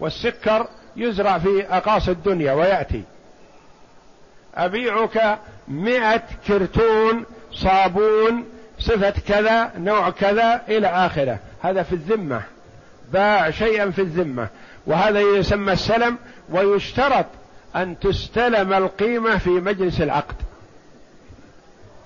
[0.00, 0.66] والسكر
[0.96, 3.02] يزرع في أقاصي الدنيا ويأتي.
[4.54, 5.38] أبيعك
[5.68, 8.44] مئة كرتون صابون
[8.78, 11.38] صفة كذا نوع كذا إلى آخره.
[11.62, 12.42] هذا في الذمة.
[13.12, 14.48] باع شيئا في الذمة.
[14.86, 16.16] وهذا يسمى السلم
[16.50, 17.26] ويشترط
[17.76, 20.34] أن تستلم القيمة في مجلس العقد.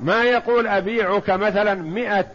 [0.01, 2.27] ما يقول أبيعك مثلا مئة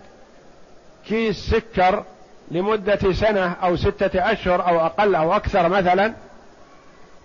[1.07, 2.03] كيس سكر
[2.51, 6.13] لمدة سنة أو ستة أشهر أو أقل أو أكثر مثلا؟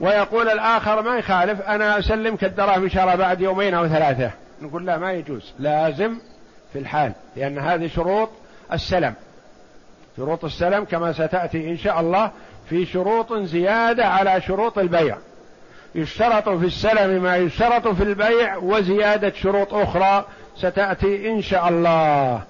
[0.00, 4.30] ويقول الآخر ما يخالف أنا أسلمك الدراهم إن شاء الله بعد يومين أو ثلاثة.
[4.62, 6.18] نقول لا ما يجوز لازم
[6.72, 8.30] في الحال لأن هذه شروط
[8.72, 9.14] السلم.
[10.16, 12.30] شروط السلم كما ستأتي إن شاء الله
[12.68, 15.16] في شروط زيادة على شروط البيع.
[15.94, 20.24] يشترط في السلم ما يشترط في البيع وزيادة شروط أخرى
[20.56, 22.42] ستأتي إن شاء الله.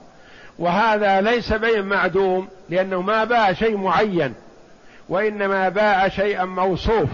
[0.59, 4.35] وهذا ليس بيع معدوم لأنه ما باع شيء معين
[5.09, 7.09] وإنما باع شيئا موصوف.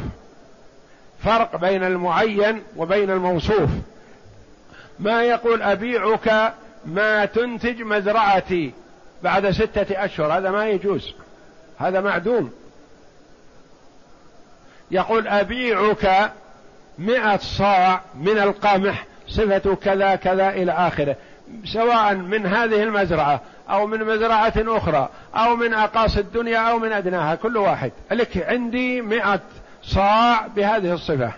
[1.25, 3.71] فرق بين المعين وبين الموصوف.
[4.99, 6.55] ما يقول أبيعك
[6.85, 8.73] ما تنتج مزرعتي
[9.23, 11.15] بعد ستة أشهر هذا ما يجوز
[11.79, 12.53] هذا معدوم.
[14.91, 16.33] يقول أبيعك
[16.99, 21.17] مئة صاع من القمح صفة كذا كذا إلى آخره
[21.65, 23.41] سواء من هذه المزرعة
[23.71, 27.93] أو من مزرعة أخرى أو من أقاصي الدنيا أو من أدناها كل واحد.
[28.11, 29.41] لك عندي مئة
[29.83, 31.33] صاع بهذه الصفة.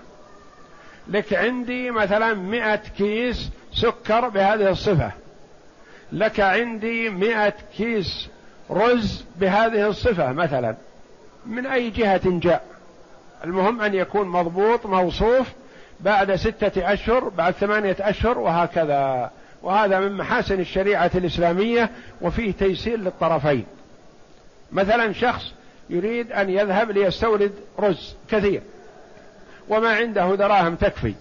[1.09, 5.12] لك عندي مثلا مئة كيس سكر بهذه الصفة.
[6.12, 8.28] لك عندي مئة كيس
[8.70, 10.76] رز بهذه الصفة مثلا.
[11.47, 12.64] من أي جهة جاء؟
[13.45, 15.49] المهم أن يكون مضبوط موصوف
[16.01, 19.30] بعد ستة أشهر بعد ثمانية أشهر وهكذا.
[19.62, 21.90] وهذا من محاسن الشريعة الإسلامية
[22.20, 23.66] وفيه تيسير للطرفين.
[24.72, 25.53] مثلا شخص
[25.91, 28.62] يريد أن يذهب ليستورد رز كثير.
[29.68, 31.14] وما عنده دراهم تكفي.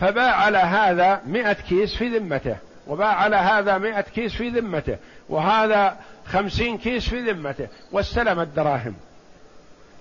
[0.00, 2.56] فباع على هذا مئة كيس في ذمته.
[2.86, 4.96] وباع على هذا مئة كيس في ذمته.
[5.28, 7.68] وهذا خمسين كيس في ذمته.
[7.92, 8.94] واستلم الدراهم.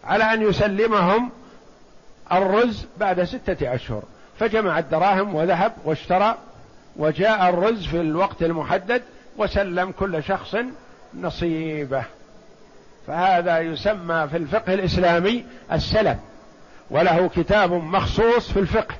[0.03, 1.31] على أن يسلمهم
[2.31, 4.03] الرز بعد ستة أشهر.
[4.39, 6.37] فجمع الدراهم وذهب واشترى.
[6.95, 9.01] وجاء الرز في الوقت المحدد.
[9.37, 10.55] وسلم كل شخص
[11.13, 12.03] نصيبه.
[13.11, 16.19] فهذا يسمى في الفقه الإسلامي السلم
[16.89, 18.95] وله كتاب مخصوص في الفقه.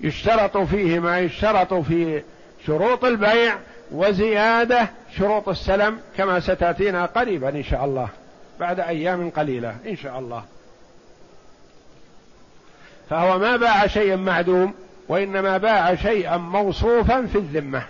[0.00, 2.22] يشترط فيه ما يشترط في
[2.66, 3.54] شروط البيع
[3.90, 8.08] وزيادة شروط السلم كما ستأتينا قريبا إن شاء الله
[8.60, 10.44] بعد أيام قليلة إن شاء الله.
[13.10, 14.74] فهو ما باع شيئا معدوم
[15.08, 17.82] وإنما باع شيئا موصوفا في الذمة.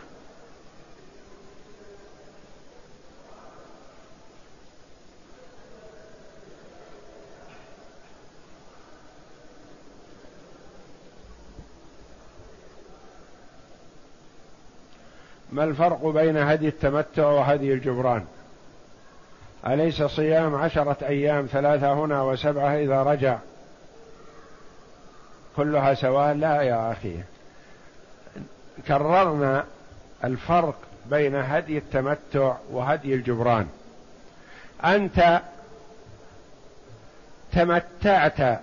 [15.58, 18.24] ما الفرق بين هدي التمتع وهدي الجبران؟
[19.66, 23.38] أليس صيام عشرة أيام ثلاثة هنا وسبعة إذا رجع؟
[25.56, 27.14] كلها سواء؟ لا يا أخي.
[28.88, 29.64] كررنا
[30.24, 30.74] الفرق
[31.06, 33.68] بين هدي التمتع وهدي الجبران.
[34.84, 35.40] أنت
[37.52, 38.60] تمتعت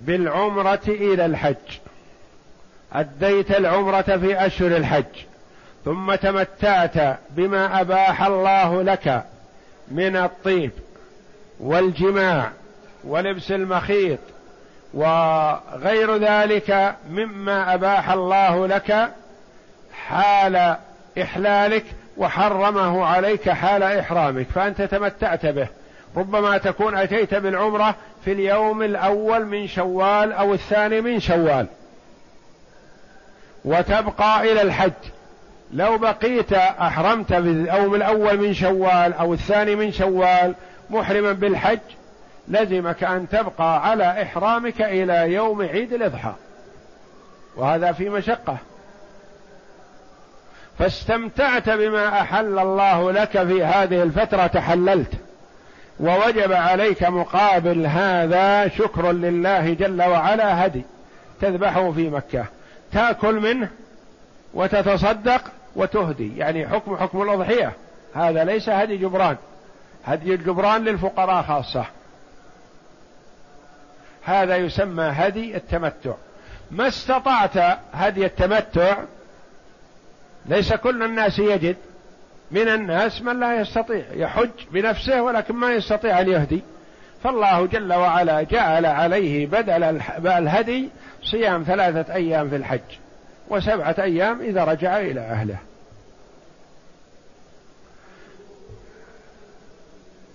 [0.00, 1.78] بالعمرة إلى الحج.
[2.92, 5.35] أديت العمرة في أشهر الحج.
[5.86, 9.24] ثم تمتعت بما أباح الله لك
[9.88, 10.70] من الطيب
[11.60, 12.50] والجماع
[13.04, 14.18] ولبس المخيط
[14.94, 19.10] وغير ذلك مما أباح الله لك
[20.06, 20.76] حال
[21.22, 21.84] إحلالك
[22.16, 25.68] وحرمه عليك حال إحرامك فأنت تمتعت به.
[26.16, 31.66] ربما تكون أتيت بالعمرة في اليوم الأول من شوال أو الثاني من شوال
[33.64, 34.92] وتبقى إلى الحج.
[35.72, 40.54] لو بقيت أحرمت باليوم الأول من شوال أو الثاني من شوال
[40.90, 41.78] محرما بالحج
[42.48, 46.32] لزمك أن تبقى على إحرامك إلى يوم عيد الإضحى.
[47.56, 48.56] وهذا في مشقة.
[50.78, 55.12] فاستمتعت بما أحل الله لك في هذه الفترة تحللت
[56.00, 60.82] ووجب عليك مقابل هذا شكر لله جل وعلا هدي
[61.40, 62.44] تذبحه في مكة.
[62.92, 63.68] تأكل منه
[64.54, 65.42] وتتصدق
[65.76, 66.36] وتهدي.
[66.36, 67.72] يعني حكم حكم الأضحية.
[68.14, 69.36] هذا ليس هدي جبران.
[70.04, 71.84] هدي الجبران للفقراء خاصة.
[74.24, 76.14] هذا يسمى هدي التمتع.
[76.70, 78.96] ما استطعت هدي التمتع
[80.46, 81.76] ليس كل الناس يجد.
[82.50, 84.04] من الناس من لا يستطيع.
[84.12, 86.62] يحج بنفسه ولكن ما يستطيع أن يهدي.
[87.22, 90.88] فالله جل وعلا جعل عليه بدل الهدي
[91.22, 93.05] صيام ثلاثة أيام في الحج.
[93.48, 95.58] وسبعة أيام إذا رجع إلى أهله.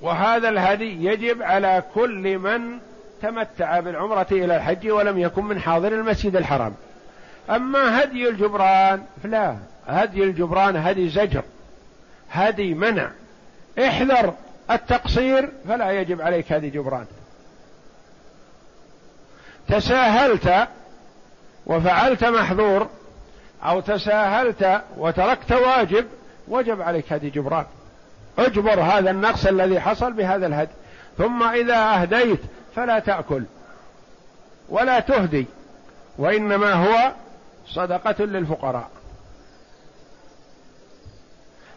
[0.02, 2.80] وهذا الهدي يجب على كل من
[3.22, 6.74] تمتع بالعمرة إلى الحج ولم يكن من حاضر المسجد الحرام.
[7.50, 9.58] أما هدي الجبران فلا
[9.88, 11.44] هدي الجبران هدي زجر
[12.32, 13.12] هدي منع.
[13.80, 14.34] احذر
[14.72, 17.06] التقصير فلا يجب عليك هدي جبران.
[19.68, 20.68] تساهلت
[21.66, 22.90] وفعلت محظور
[23.64, 26.08] أو تساهلت وتركت واجب
[26.48, 27.66] وجب عليك هدي جبران.
[28.38, 30.72] اجبر هذا النقص الذي حصل بهذا الهدي.
[31.18, 32.42] ثم إذا أهديت
[32.76, 33.44] فلا تأكل
[34.70, 35.46] ولا تهدي
[36.18, 37.12] وإنما هو
[37.68, 38.90] صدقة للفقراء.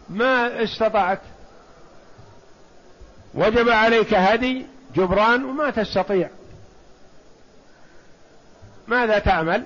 [0.09, 1.19] ما استطعت؟
[3.33, 4.65] وجب عليك هدي
[4.95, 6.29] جبران وما تستطيع.
[8.87, 9.63] ماذا تعمل؟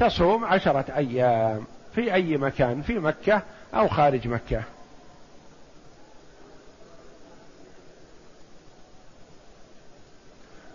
[0.00, 3.42] تصوم عشرة أيام في أي مكان في مكة
[3.74, 4.62] أو خارج مكة.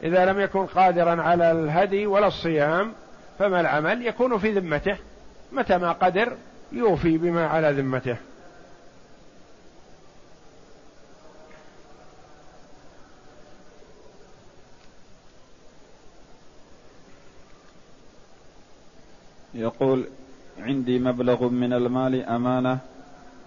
[0.03, 2.93] إذا لم يكن قادرا على الهدي ولا الصيام
[3.39, 4.97] فما العمل؟ يكون في ذمته
[5.51, 6.37] متى ما قدر
[6.71, 8.17] يوفي بما على ذمته.
[19.55, 20.05] يقول
[20.59, 22.77] عندي مبلغ من المال أمانة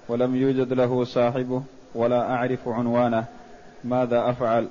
[0.08, 1.62] ولم يوجد له صاحبه
[1.94, 3.24] ولا أعرف عنوانه.
[3.84, 4.68] ماذا أفعل؟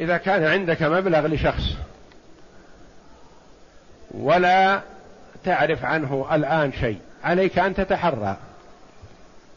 [0.00, 1.62] إذا كان عندك مبلغ لشخص
[4.10, 4.80] ولا
[5.44, 8.36] تعرف عنه الآن شيء عليك أن تتحرى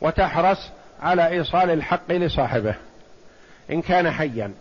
[0.01, 0.69] وتحرص
[1.01, 2.75] على إيصال الحق لصاحبه
[3.71, 4.53] إن كان حيا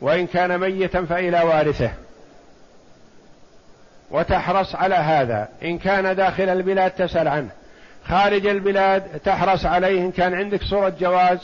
[0.00, 2.05] وإن كان ميتا فإلى وارثه.
[4.10, 5.48] وتحرص على هذا.
[5.62, 7.48] إن كان داخل البلاد تسأل عنه.
[8.08, 10.00] خارج البلاد تحرص عليه.
[10.00, 11.38] إن كان عندك صورة جواز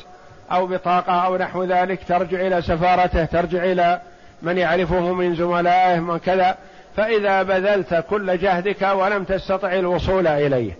[0.52, 4.00] أو بطاقة أو نحو ذلك ترجع إلى سفارته ترجع إلى
[4.42, 6.56] من يعرفه من زملائه من كذا.
[6.96, 10.72] فإذا بذلت كل جهدك ولم تستطع الوصول إليه.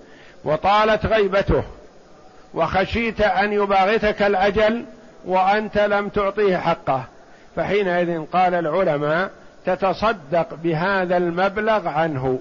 [0.45, 1.65] وطالت غيبته.
[2.55, 4.85] وخشيت أن يباغتك الأجل
[5.25, 7.05] وأنت لم تعطيه حقه.
[7.57, 9.31] فحينئذ قال العلماء
[9.67, 12.39] تتصدق بهذا المبلغ عنه.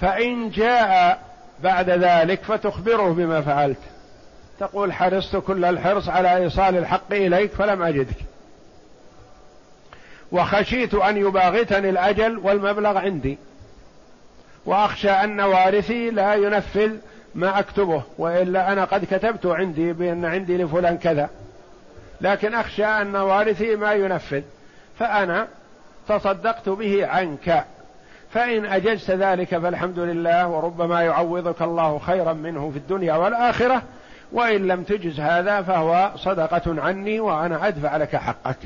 [0.00, 1.22] فإن جاء
[1.62, 3.78] بعد ذلك فتخبره بما فعلت.
[4.60, 8.16] تقول حرصت كل الحرص على إيصال الحق إليك فلم أجدك.
[10.32, 13.38] وخشيت أن يباغتني الأجل والمبلغ عندي.
[14.66, 16.90] وأخشى أن وارثي لا ينفذ
[17.34, 21.30] ما أكتبه وإلا أنا قد كتبت عندي بأن عندي لفلان كذا.
[22.22, 24.42] لكن أخشى أن وارثي ما ينفذ
[24.98, 25.48] فأنا
[26.08, 27.64] تصدقت به عنك.
[28.30, 33.82] فإن أجزت ذلك فالحمد لله وربما يعوضك الله خيرا منه في الدنيا والآخرة
[34.32, 38.56] وإن لم تجز هذا فهو صدقة عني وأنا أدفع لك حقك.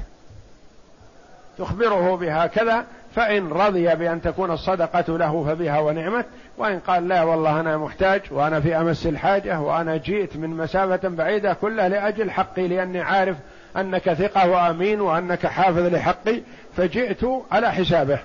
[1.59, 2.85] تخبره بهكذا
[3.15, 6.27] فإن رضي بأن تكون الصدقة له فبها ونعمت
[6.59, 11.53] وإن قال لا والله أنا محتاج وأنا في أمس الحاجة وأنا جئت من مسافة بعيدة
[11.55, 13.37] كلها لأجل حقي لأني عارف
[13.77, 16.41] أنك ثقة وأمين وأنك حافظ لحقي
[16.77, 18.19] فجئت على حسابه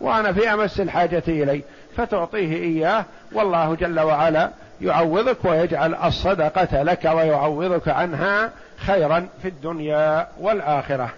[0.00, 1.62] وأنا في أمس الحاجة إليه
[1.96, 4.50] فتعطيه إياه والله جل وعلا
[4.80, 11.10] يعوضك ويجعل الصدقة لك ويعوضك عنها خيرا في الدنيا والآخرة.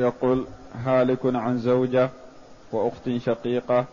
[0.00, 0.46] يقول
[0.84, 2.10] هالك عن زوجة
[2.72, 3.84] وأخت شقيقة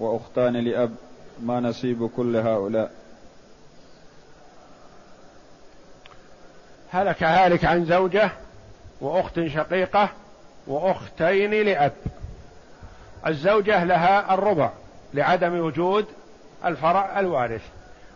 [0.00, 0.94] وأختان لأب
[1.42, 2.90] ما نصيب كل هؤلاء.
[6.90, 8.30] هلك هالك عن زوجة
[9.00, 10.08] وأخت شقيقة
[10.66, 11.92] وأختين لأب.
[13.26, 14.70] الزوجة لها الربع
[15.14, 16.06] لعدم وجود
[16.64, 17.62] الفرع الوارث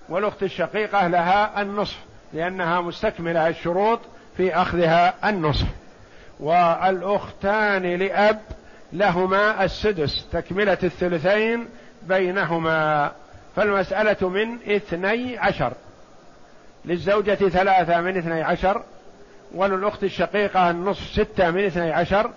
[0.09, 1.99] والأخت الشقيقة لها النصف
[2.33, 4.01] لأنها مستكملة الشروط
[4.37, 5.67] في أخذها النصف.
[6.41, 8.41] والأختان لأب
[8.93, 11.69] لهما السدس تكملة الثلثين
[12.03, 13.13] بينهما.
[13.57, 15.73] فالمسألة من اثني عشر.
[16.85, 18.83] للزوجة ثلاثة من اثني عشر
[19.55, 22.31] وللأخت الشقيقة النصف ستة من اثني عشر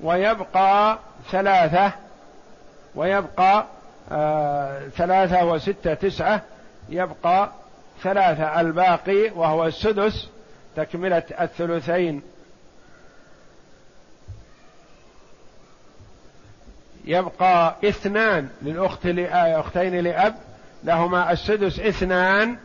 [0.00, 0.98] ويبقى
[1.30, 1.92] ثلاثة
[2.94, 3.66] ويبقى
[4.12, 6.42] آه ثلاثة وستة تسعة
[6.88, 7.50] يبقى
[8.02, 10.28] ثلاثة الباقي وهو السدس
[10.76, 12.22] تكملة الثلثين.
[17.04, 20.34] يبقى اثنان للأخت لأختين لأب
[20.84, 22.56] لهما السدس اثنان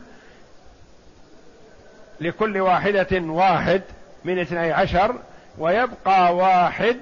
[2.20, 3.82] لكل واحدة واحد
[4.24, 5.16] من اثني عشر
[5.58, 6.96] ويبقى واحد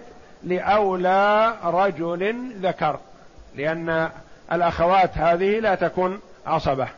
[0.44, 2.98] لأولى رجل ذكر
[3.56, 4.10] لأن
[4.52, 6.88] الأخوات هذه لا تكون عصبة.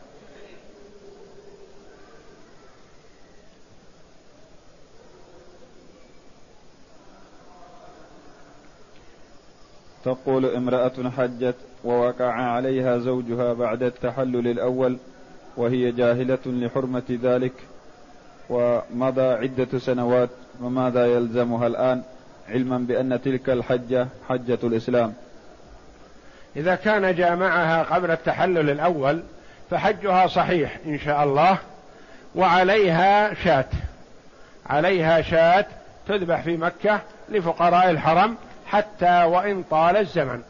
[10.05, 14.97] تقول امرأة حجت ووقع عليها زوجها بعد التحلل الأول
[15.57, 17.53] وهي جاهلة لحرمة ذلك.
[18.49, 20.29] ومضى عدة سنوات
[20.61, 22.01] وماذا يلزمها الآن؟
[22.49, 25.13] علما بأن تلك الحجة حجة الإسلام.
[26.55, 29.23] إذا كان جامعها قبل التحلل الأول
[29.69, 31.57] فحجها صحيح إن شاء الله
[32.35, 33.65] وعليها شاة.
[34.65, 35.65] عليها شاة
[36.07, 38.35] تذبح في مكة لفقراء الحرم
[38.71, 40.41] حتى وإن طال الزمن.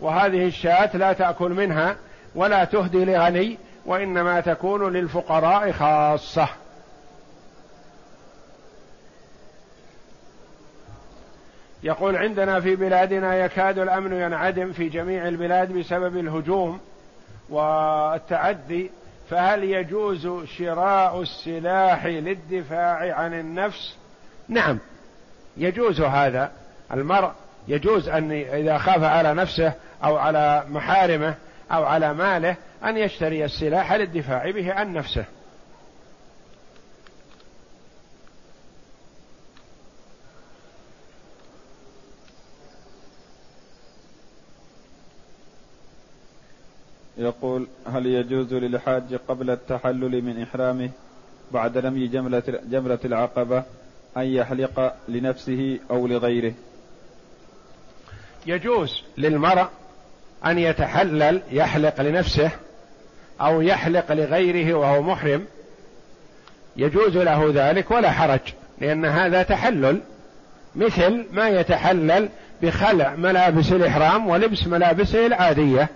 [0.00, 1.96] وهذه الشاة لا تأكل منها
[2.34, 6.48] ولا تهدي لغني وإنما تكون للفقراء خاصة.
[11.82, 16.80] يقول عندنا في بلادنا يكاد الأمن ينعدم في جميع البلاد بسبب الهجوم
[17.48, 18.90] والتعدي
[19.30, 23.96] فهل يجوز شراء السلاح للدفاع عن النفس؟
[24.48, 24.78] نعم
[25.56, 26.52] يجوز هذا.
[26.92, 27.32] المرء
[27.68, 29.72] يجوز أن إذا خاف على نفسه
[30.04, 31.34] أو على محارمه
[31.72, 35.24] أو على ماله أن يشتري السلاح للدفاع به عن نفسه.
[47.18, 50.90] يقول هل يجوز للحاج قبل التحلل من إحرامه
[51.52, 52.06] بعد رمي
[52.70, 53.64] جمرة العقبة
[54.16, 56.54] أن يحلق لنفسه أو لغيره؟
[58.46, 59.66] يجوز للمرء
[60.46, 62.50] أن يتحلل يحلق لنفسه
[63.40, 65.44] أو يحلق لغيره وهو محرم.
[66.76, 68.40] يجوز له ذلك ولا حرج
[68.80, 70.00] لأن هذا تحلل.
[70.76, 72.28] مثل ما يتحلل
[72.62, 75.88] بخلع ملابس الإحرام ولبس ملابسه العادية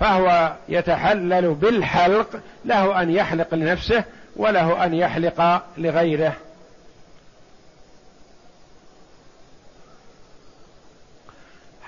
[0.00, 4.04] فهو يتحلل بالحلق له أن يحلق لنفسه
[4.36, 6.36] وله أن يحلق لغيره.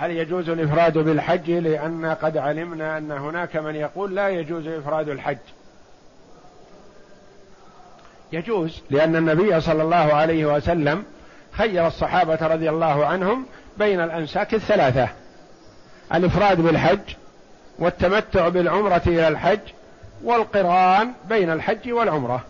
[0.01, 5.39] هل يجوز الإفراد بالحج لأن قد علمنا أن هناك من يقول لا يجوز إفراد الحج؟
[8.33, 11.05] يجوز لأن النبي صلى الله عليه وسلم
[11.53, 13.47] خير الصحابة رضي الله عنهم
[13.79, 15.09] بين الأنساك الثلاثة
[16.15, 17.15] الإفراد بالحج
[17.79, 19.61] والتمتع بالعمرة إلى الحج
[20.25, 22.45] والقران بين الحج والعمرة.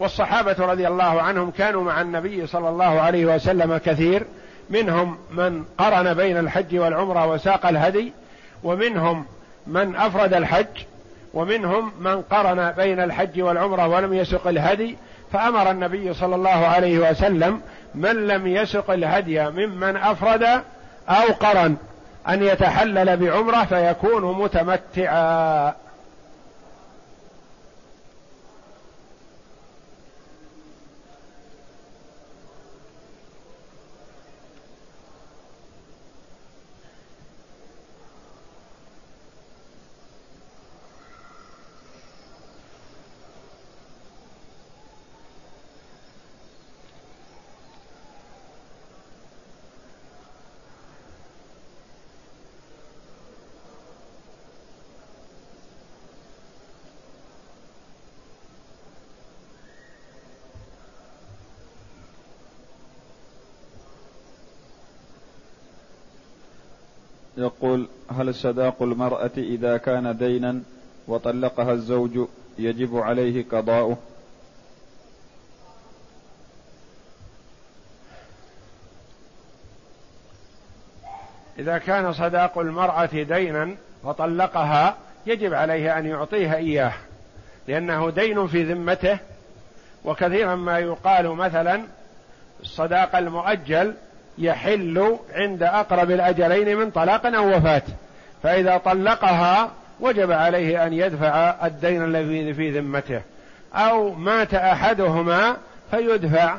[0.00, 4.26] والصحابة رضي الله عنهم كانوا مع النبي صلى الله عليه وسلم كثير
[4.70, 8.12] منهم من قرن بين الحج والعمرة وساق الهدي
[8.64, 9.24] ومنهم
[9.66, 10.84] من أفرد الحج
[11.34, 14.96] ومنهم من قرن بين الحج والعمرة ولم يسق الهدي.
[15.32, 17.60] فأمر النبي صلى الله عليه وسلم
[17.94, 20.42] من لم يسق الهدي ممن أفرد
[21.08, 21.76] أو قرن
[22.28, 25.74] أن يتحلل بعمرة فيكون متمتعا.
[67.38, 70.62] يقول هل صداق المرأة إذا كان دينا
[71.08, 72.28] وطلقها الزوج
[72.58, 73.98] يجب عليه قضاؤه؟
[81.58, 86.92] إذا كان صداق المرأة دينا وطلقها يجب عليه أن يعطيها إياه
[87.68, 89.18] لأنه دين في ذمته
[90.04, 91.82] وكثيرا ما يقال مثلا
[92.62, 93.94] الصداق المؤجل
[94.38, 97.82] يحل عند أقرب الأجلين من طلاق أو وفاة.
[98.42, 99.70] فإذا طلقها
[100.00, 103.22] وجب عليه أن يدفع الدين الذي في ذمته.
[103.74, 105.56] أو مات أحدهما
[105.90, 106.58] فيدفع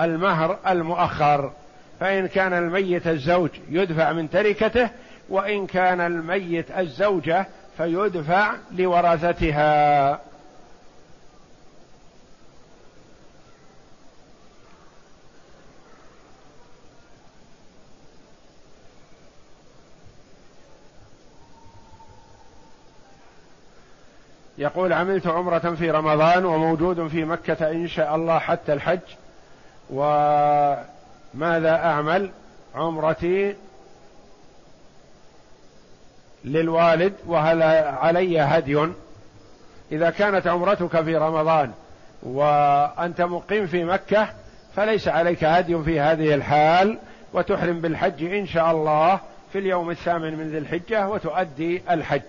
[0.00, 1.52] المهر المؤخر.
[2.00, 4.88] فإن كان الميت الزوج يدفع من تركته
[5.28, 10.20] وإن كان الميت الزوجة فيدفع لورثتها.
[24.58, 28.98] يقول عملت عمرة في رمضان وموجود في مكة إن شاء الله حتى الحج.
[29.90, 32.30] وماذا أعمل؟
[32.74, 33.56] عمرتي
[36.44, 38.88] للوالد وهل علي هدي.
[39.92, 41.72] إذا كانت عمرتك في رمضان
[42.22, 44.28] وأنت مقيم في مكة
[44.76, 46.98] فليس عليك هدي في هذه الحال
[47.32, 49.20] وتحرم بالحج إن شاء الله
[49.52, 52.22] في اليوم الثامن من ذي الحجة وتؤدي الحج.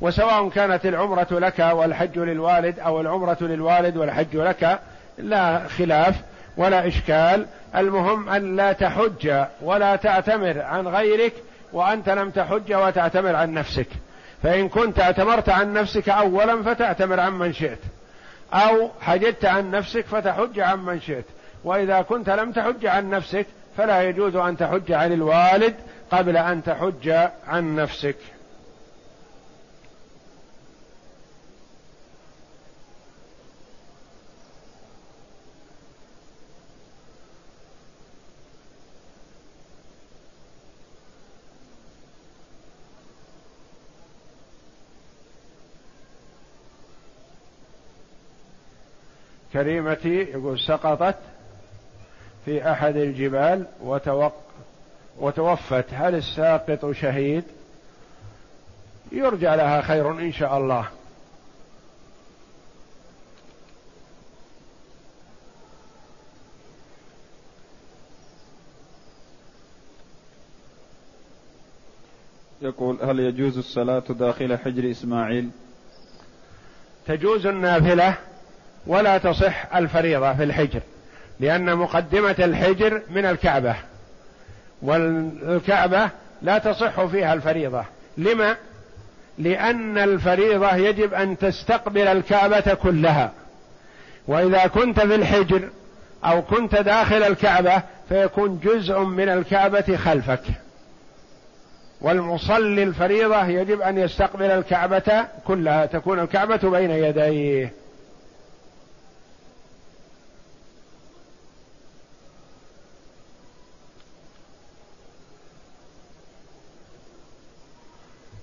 [0.00, 4.78] وسواء كانت العمرة لك والحج للوالد أو العمرة للوالد والحج لك
[5.18, 6.14] لا خلاف
[6.56, 7.46] ولا إشكال.
[7.76, 11.32] المهم أن لا تحج ولا تعتمر عن غيرك
[11.72, 13.86] وأنت لم تحج وتعتمر عن نفسك.
[14.42, 17.78] فإن كنت اعتمرت عن نفسك أولا فتعتمر عن من شئت
[18.52, 21.24] أو حجدت عن نفسك فتحج عن من شئت.
[21.64, 23.46] وإذا كنت لم تحج عن نفسك
[23.76, 25.74] فلا يجوز أن تحج عن الوالد
[26.10, 27.08] قبل أن تحج
[27.48, 28.16] عن نفسك.
[49.58, 51.16] كريمتي يقول سقطت
[52.44, 54.34] في أحد الجبال وتوق
[55.18, 55.84] وتوفت.
[55.92, 57.44] هل الساقط شهيد؟
[59.12, 60.88] يرجى لها خير إن شاء الله.
[72.62, 75.50] يقول هل يجوز الصلاة داخل حجر إسماعيل؟
[77.06, 78.18] تجوز النافلة؟
[78.88, 80.80] ولا تصح الفريضة في الحجر
[81.40, 83.74] لأن مقدمة الحجر من الكعبة
[84.82, 86.10] والكعبة
[86.42, 87.84] لا تصح فيها الفريضة.
[88.18, 88.56] لما؟
[89.38, 93.32] لأن الفريضة يجب أن تستقبل الكعبة كلها.
[94.28, 95.68] وإذا كنت في الحجر
[96.24, 100.42] أو كنت داخل الكعبة فيكون جزء من الكعبة خلفك.
[102.00, 107.72] والمصلي الفريضة يجب أن يستقبل الكعبة كلها تكون الكعبة بين يديه.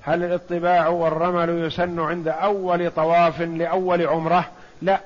[0.05, 4.45] هل الاطباع والرمل يسن عند أول طواف لأول عمرة؟
[4.81, 4.99] لا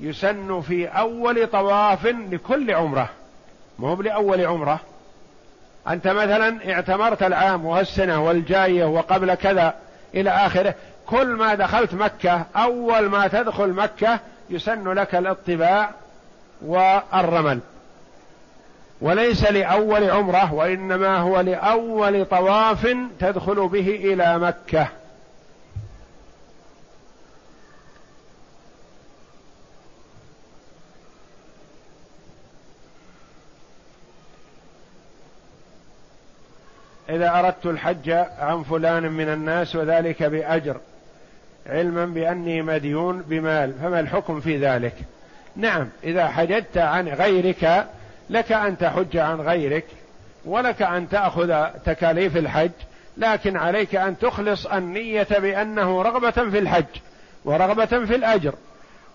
[0.00, 3.08] يسن في أول طواف لكل عمرة
[3.78, 4.80] مو لأول عمرة.
[5.88, 9.74] أنت مثلا اعتمرت العام والسنة والجاية وقبل كذا
[10.14, 10.74] إلى آخره
[11.06, 14.18] كل ما دخلت مكة أول ما تدخل مكة
[14.50, 15.90] يسن لك الاطباع
[16.62, 17.60] والرمل.
[19.00, 24.88] وليس لأول عمرة وإنما هو لأول طواف تدخل به إلى مكة.
[37.10, 40.76] إذا أردت الحج عن فلان من الناس وذلك بأجر
[41.66, 44.94] علما بأني مديون بمال فما الحكم في ذلك؟
[45.56, 47.86] نعم إذا حججت عن غيرك
[48.30, 49.84] لك أن تحج عن غيرك
[50.44, 52.70] ولك أن تأخذ تكاليف الحج
[53.16, 56.84] لكن عليك أن تخلص النية بأنه رغبة في الحج
[57.44, 58.54] ورغبة في الأجر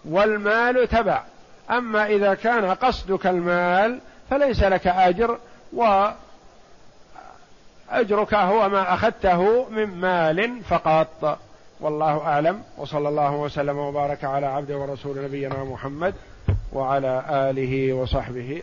[0.05, 1.23] والمال تبع.
[1.71, 3.99] أما إذا كان قصدك المال
[4.29, 5.37] فليس لك أجر
[5.73, 6.07] و
[7.89, 11.39] أجرك هو ما أخذته من مال فقط.
[11.79, 16.13] والله أعلم وصلى الله وسلم وبارك على عبد ورسول نبينا محمد
[16.73, 18.61] وعلى آله وصحبه.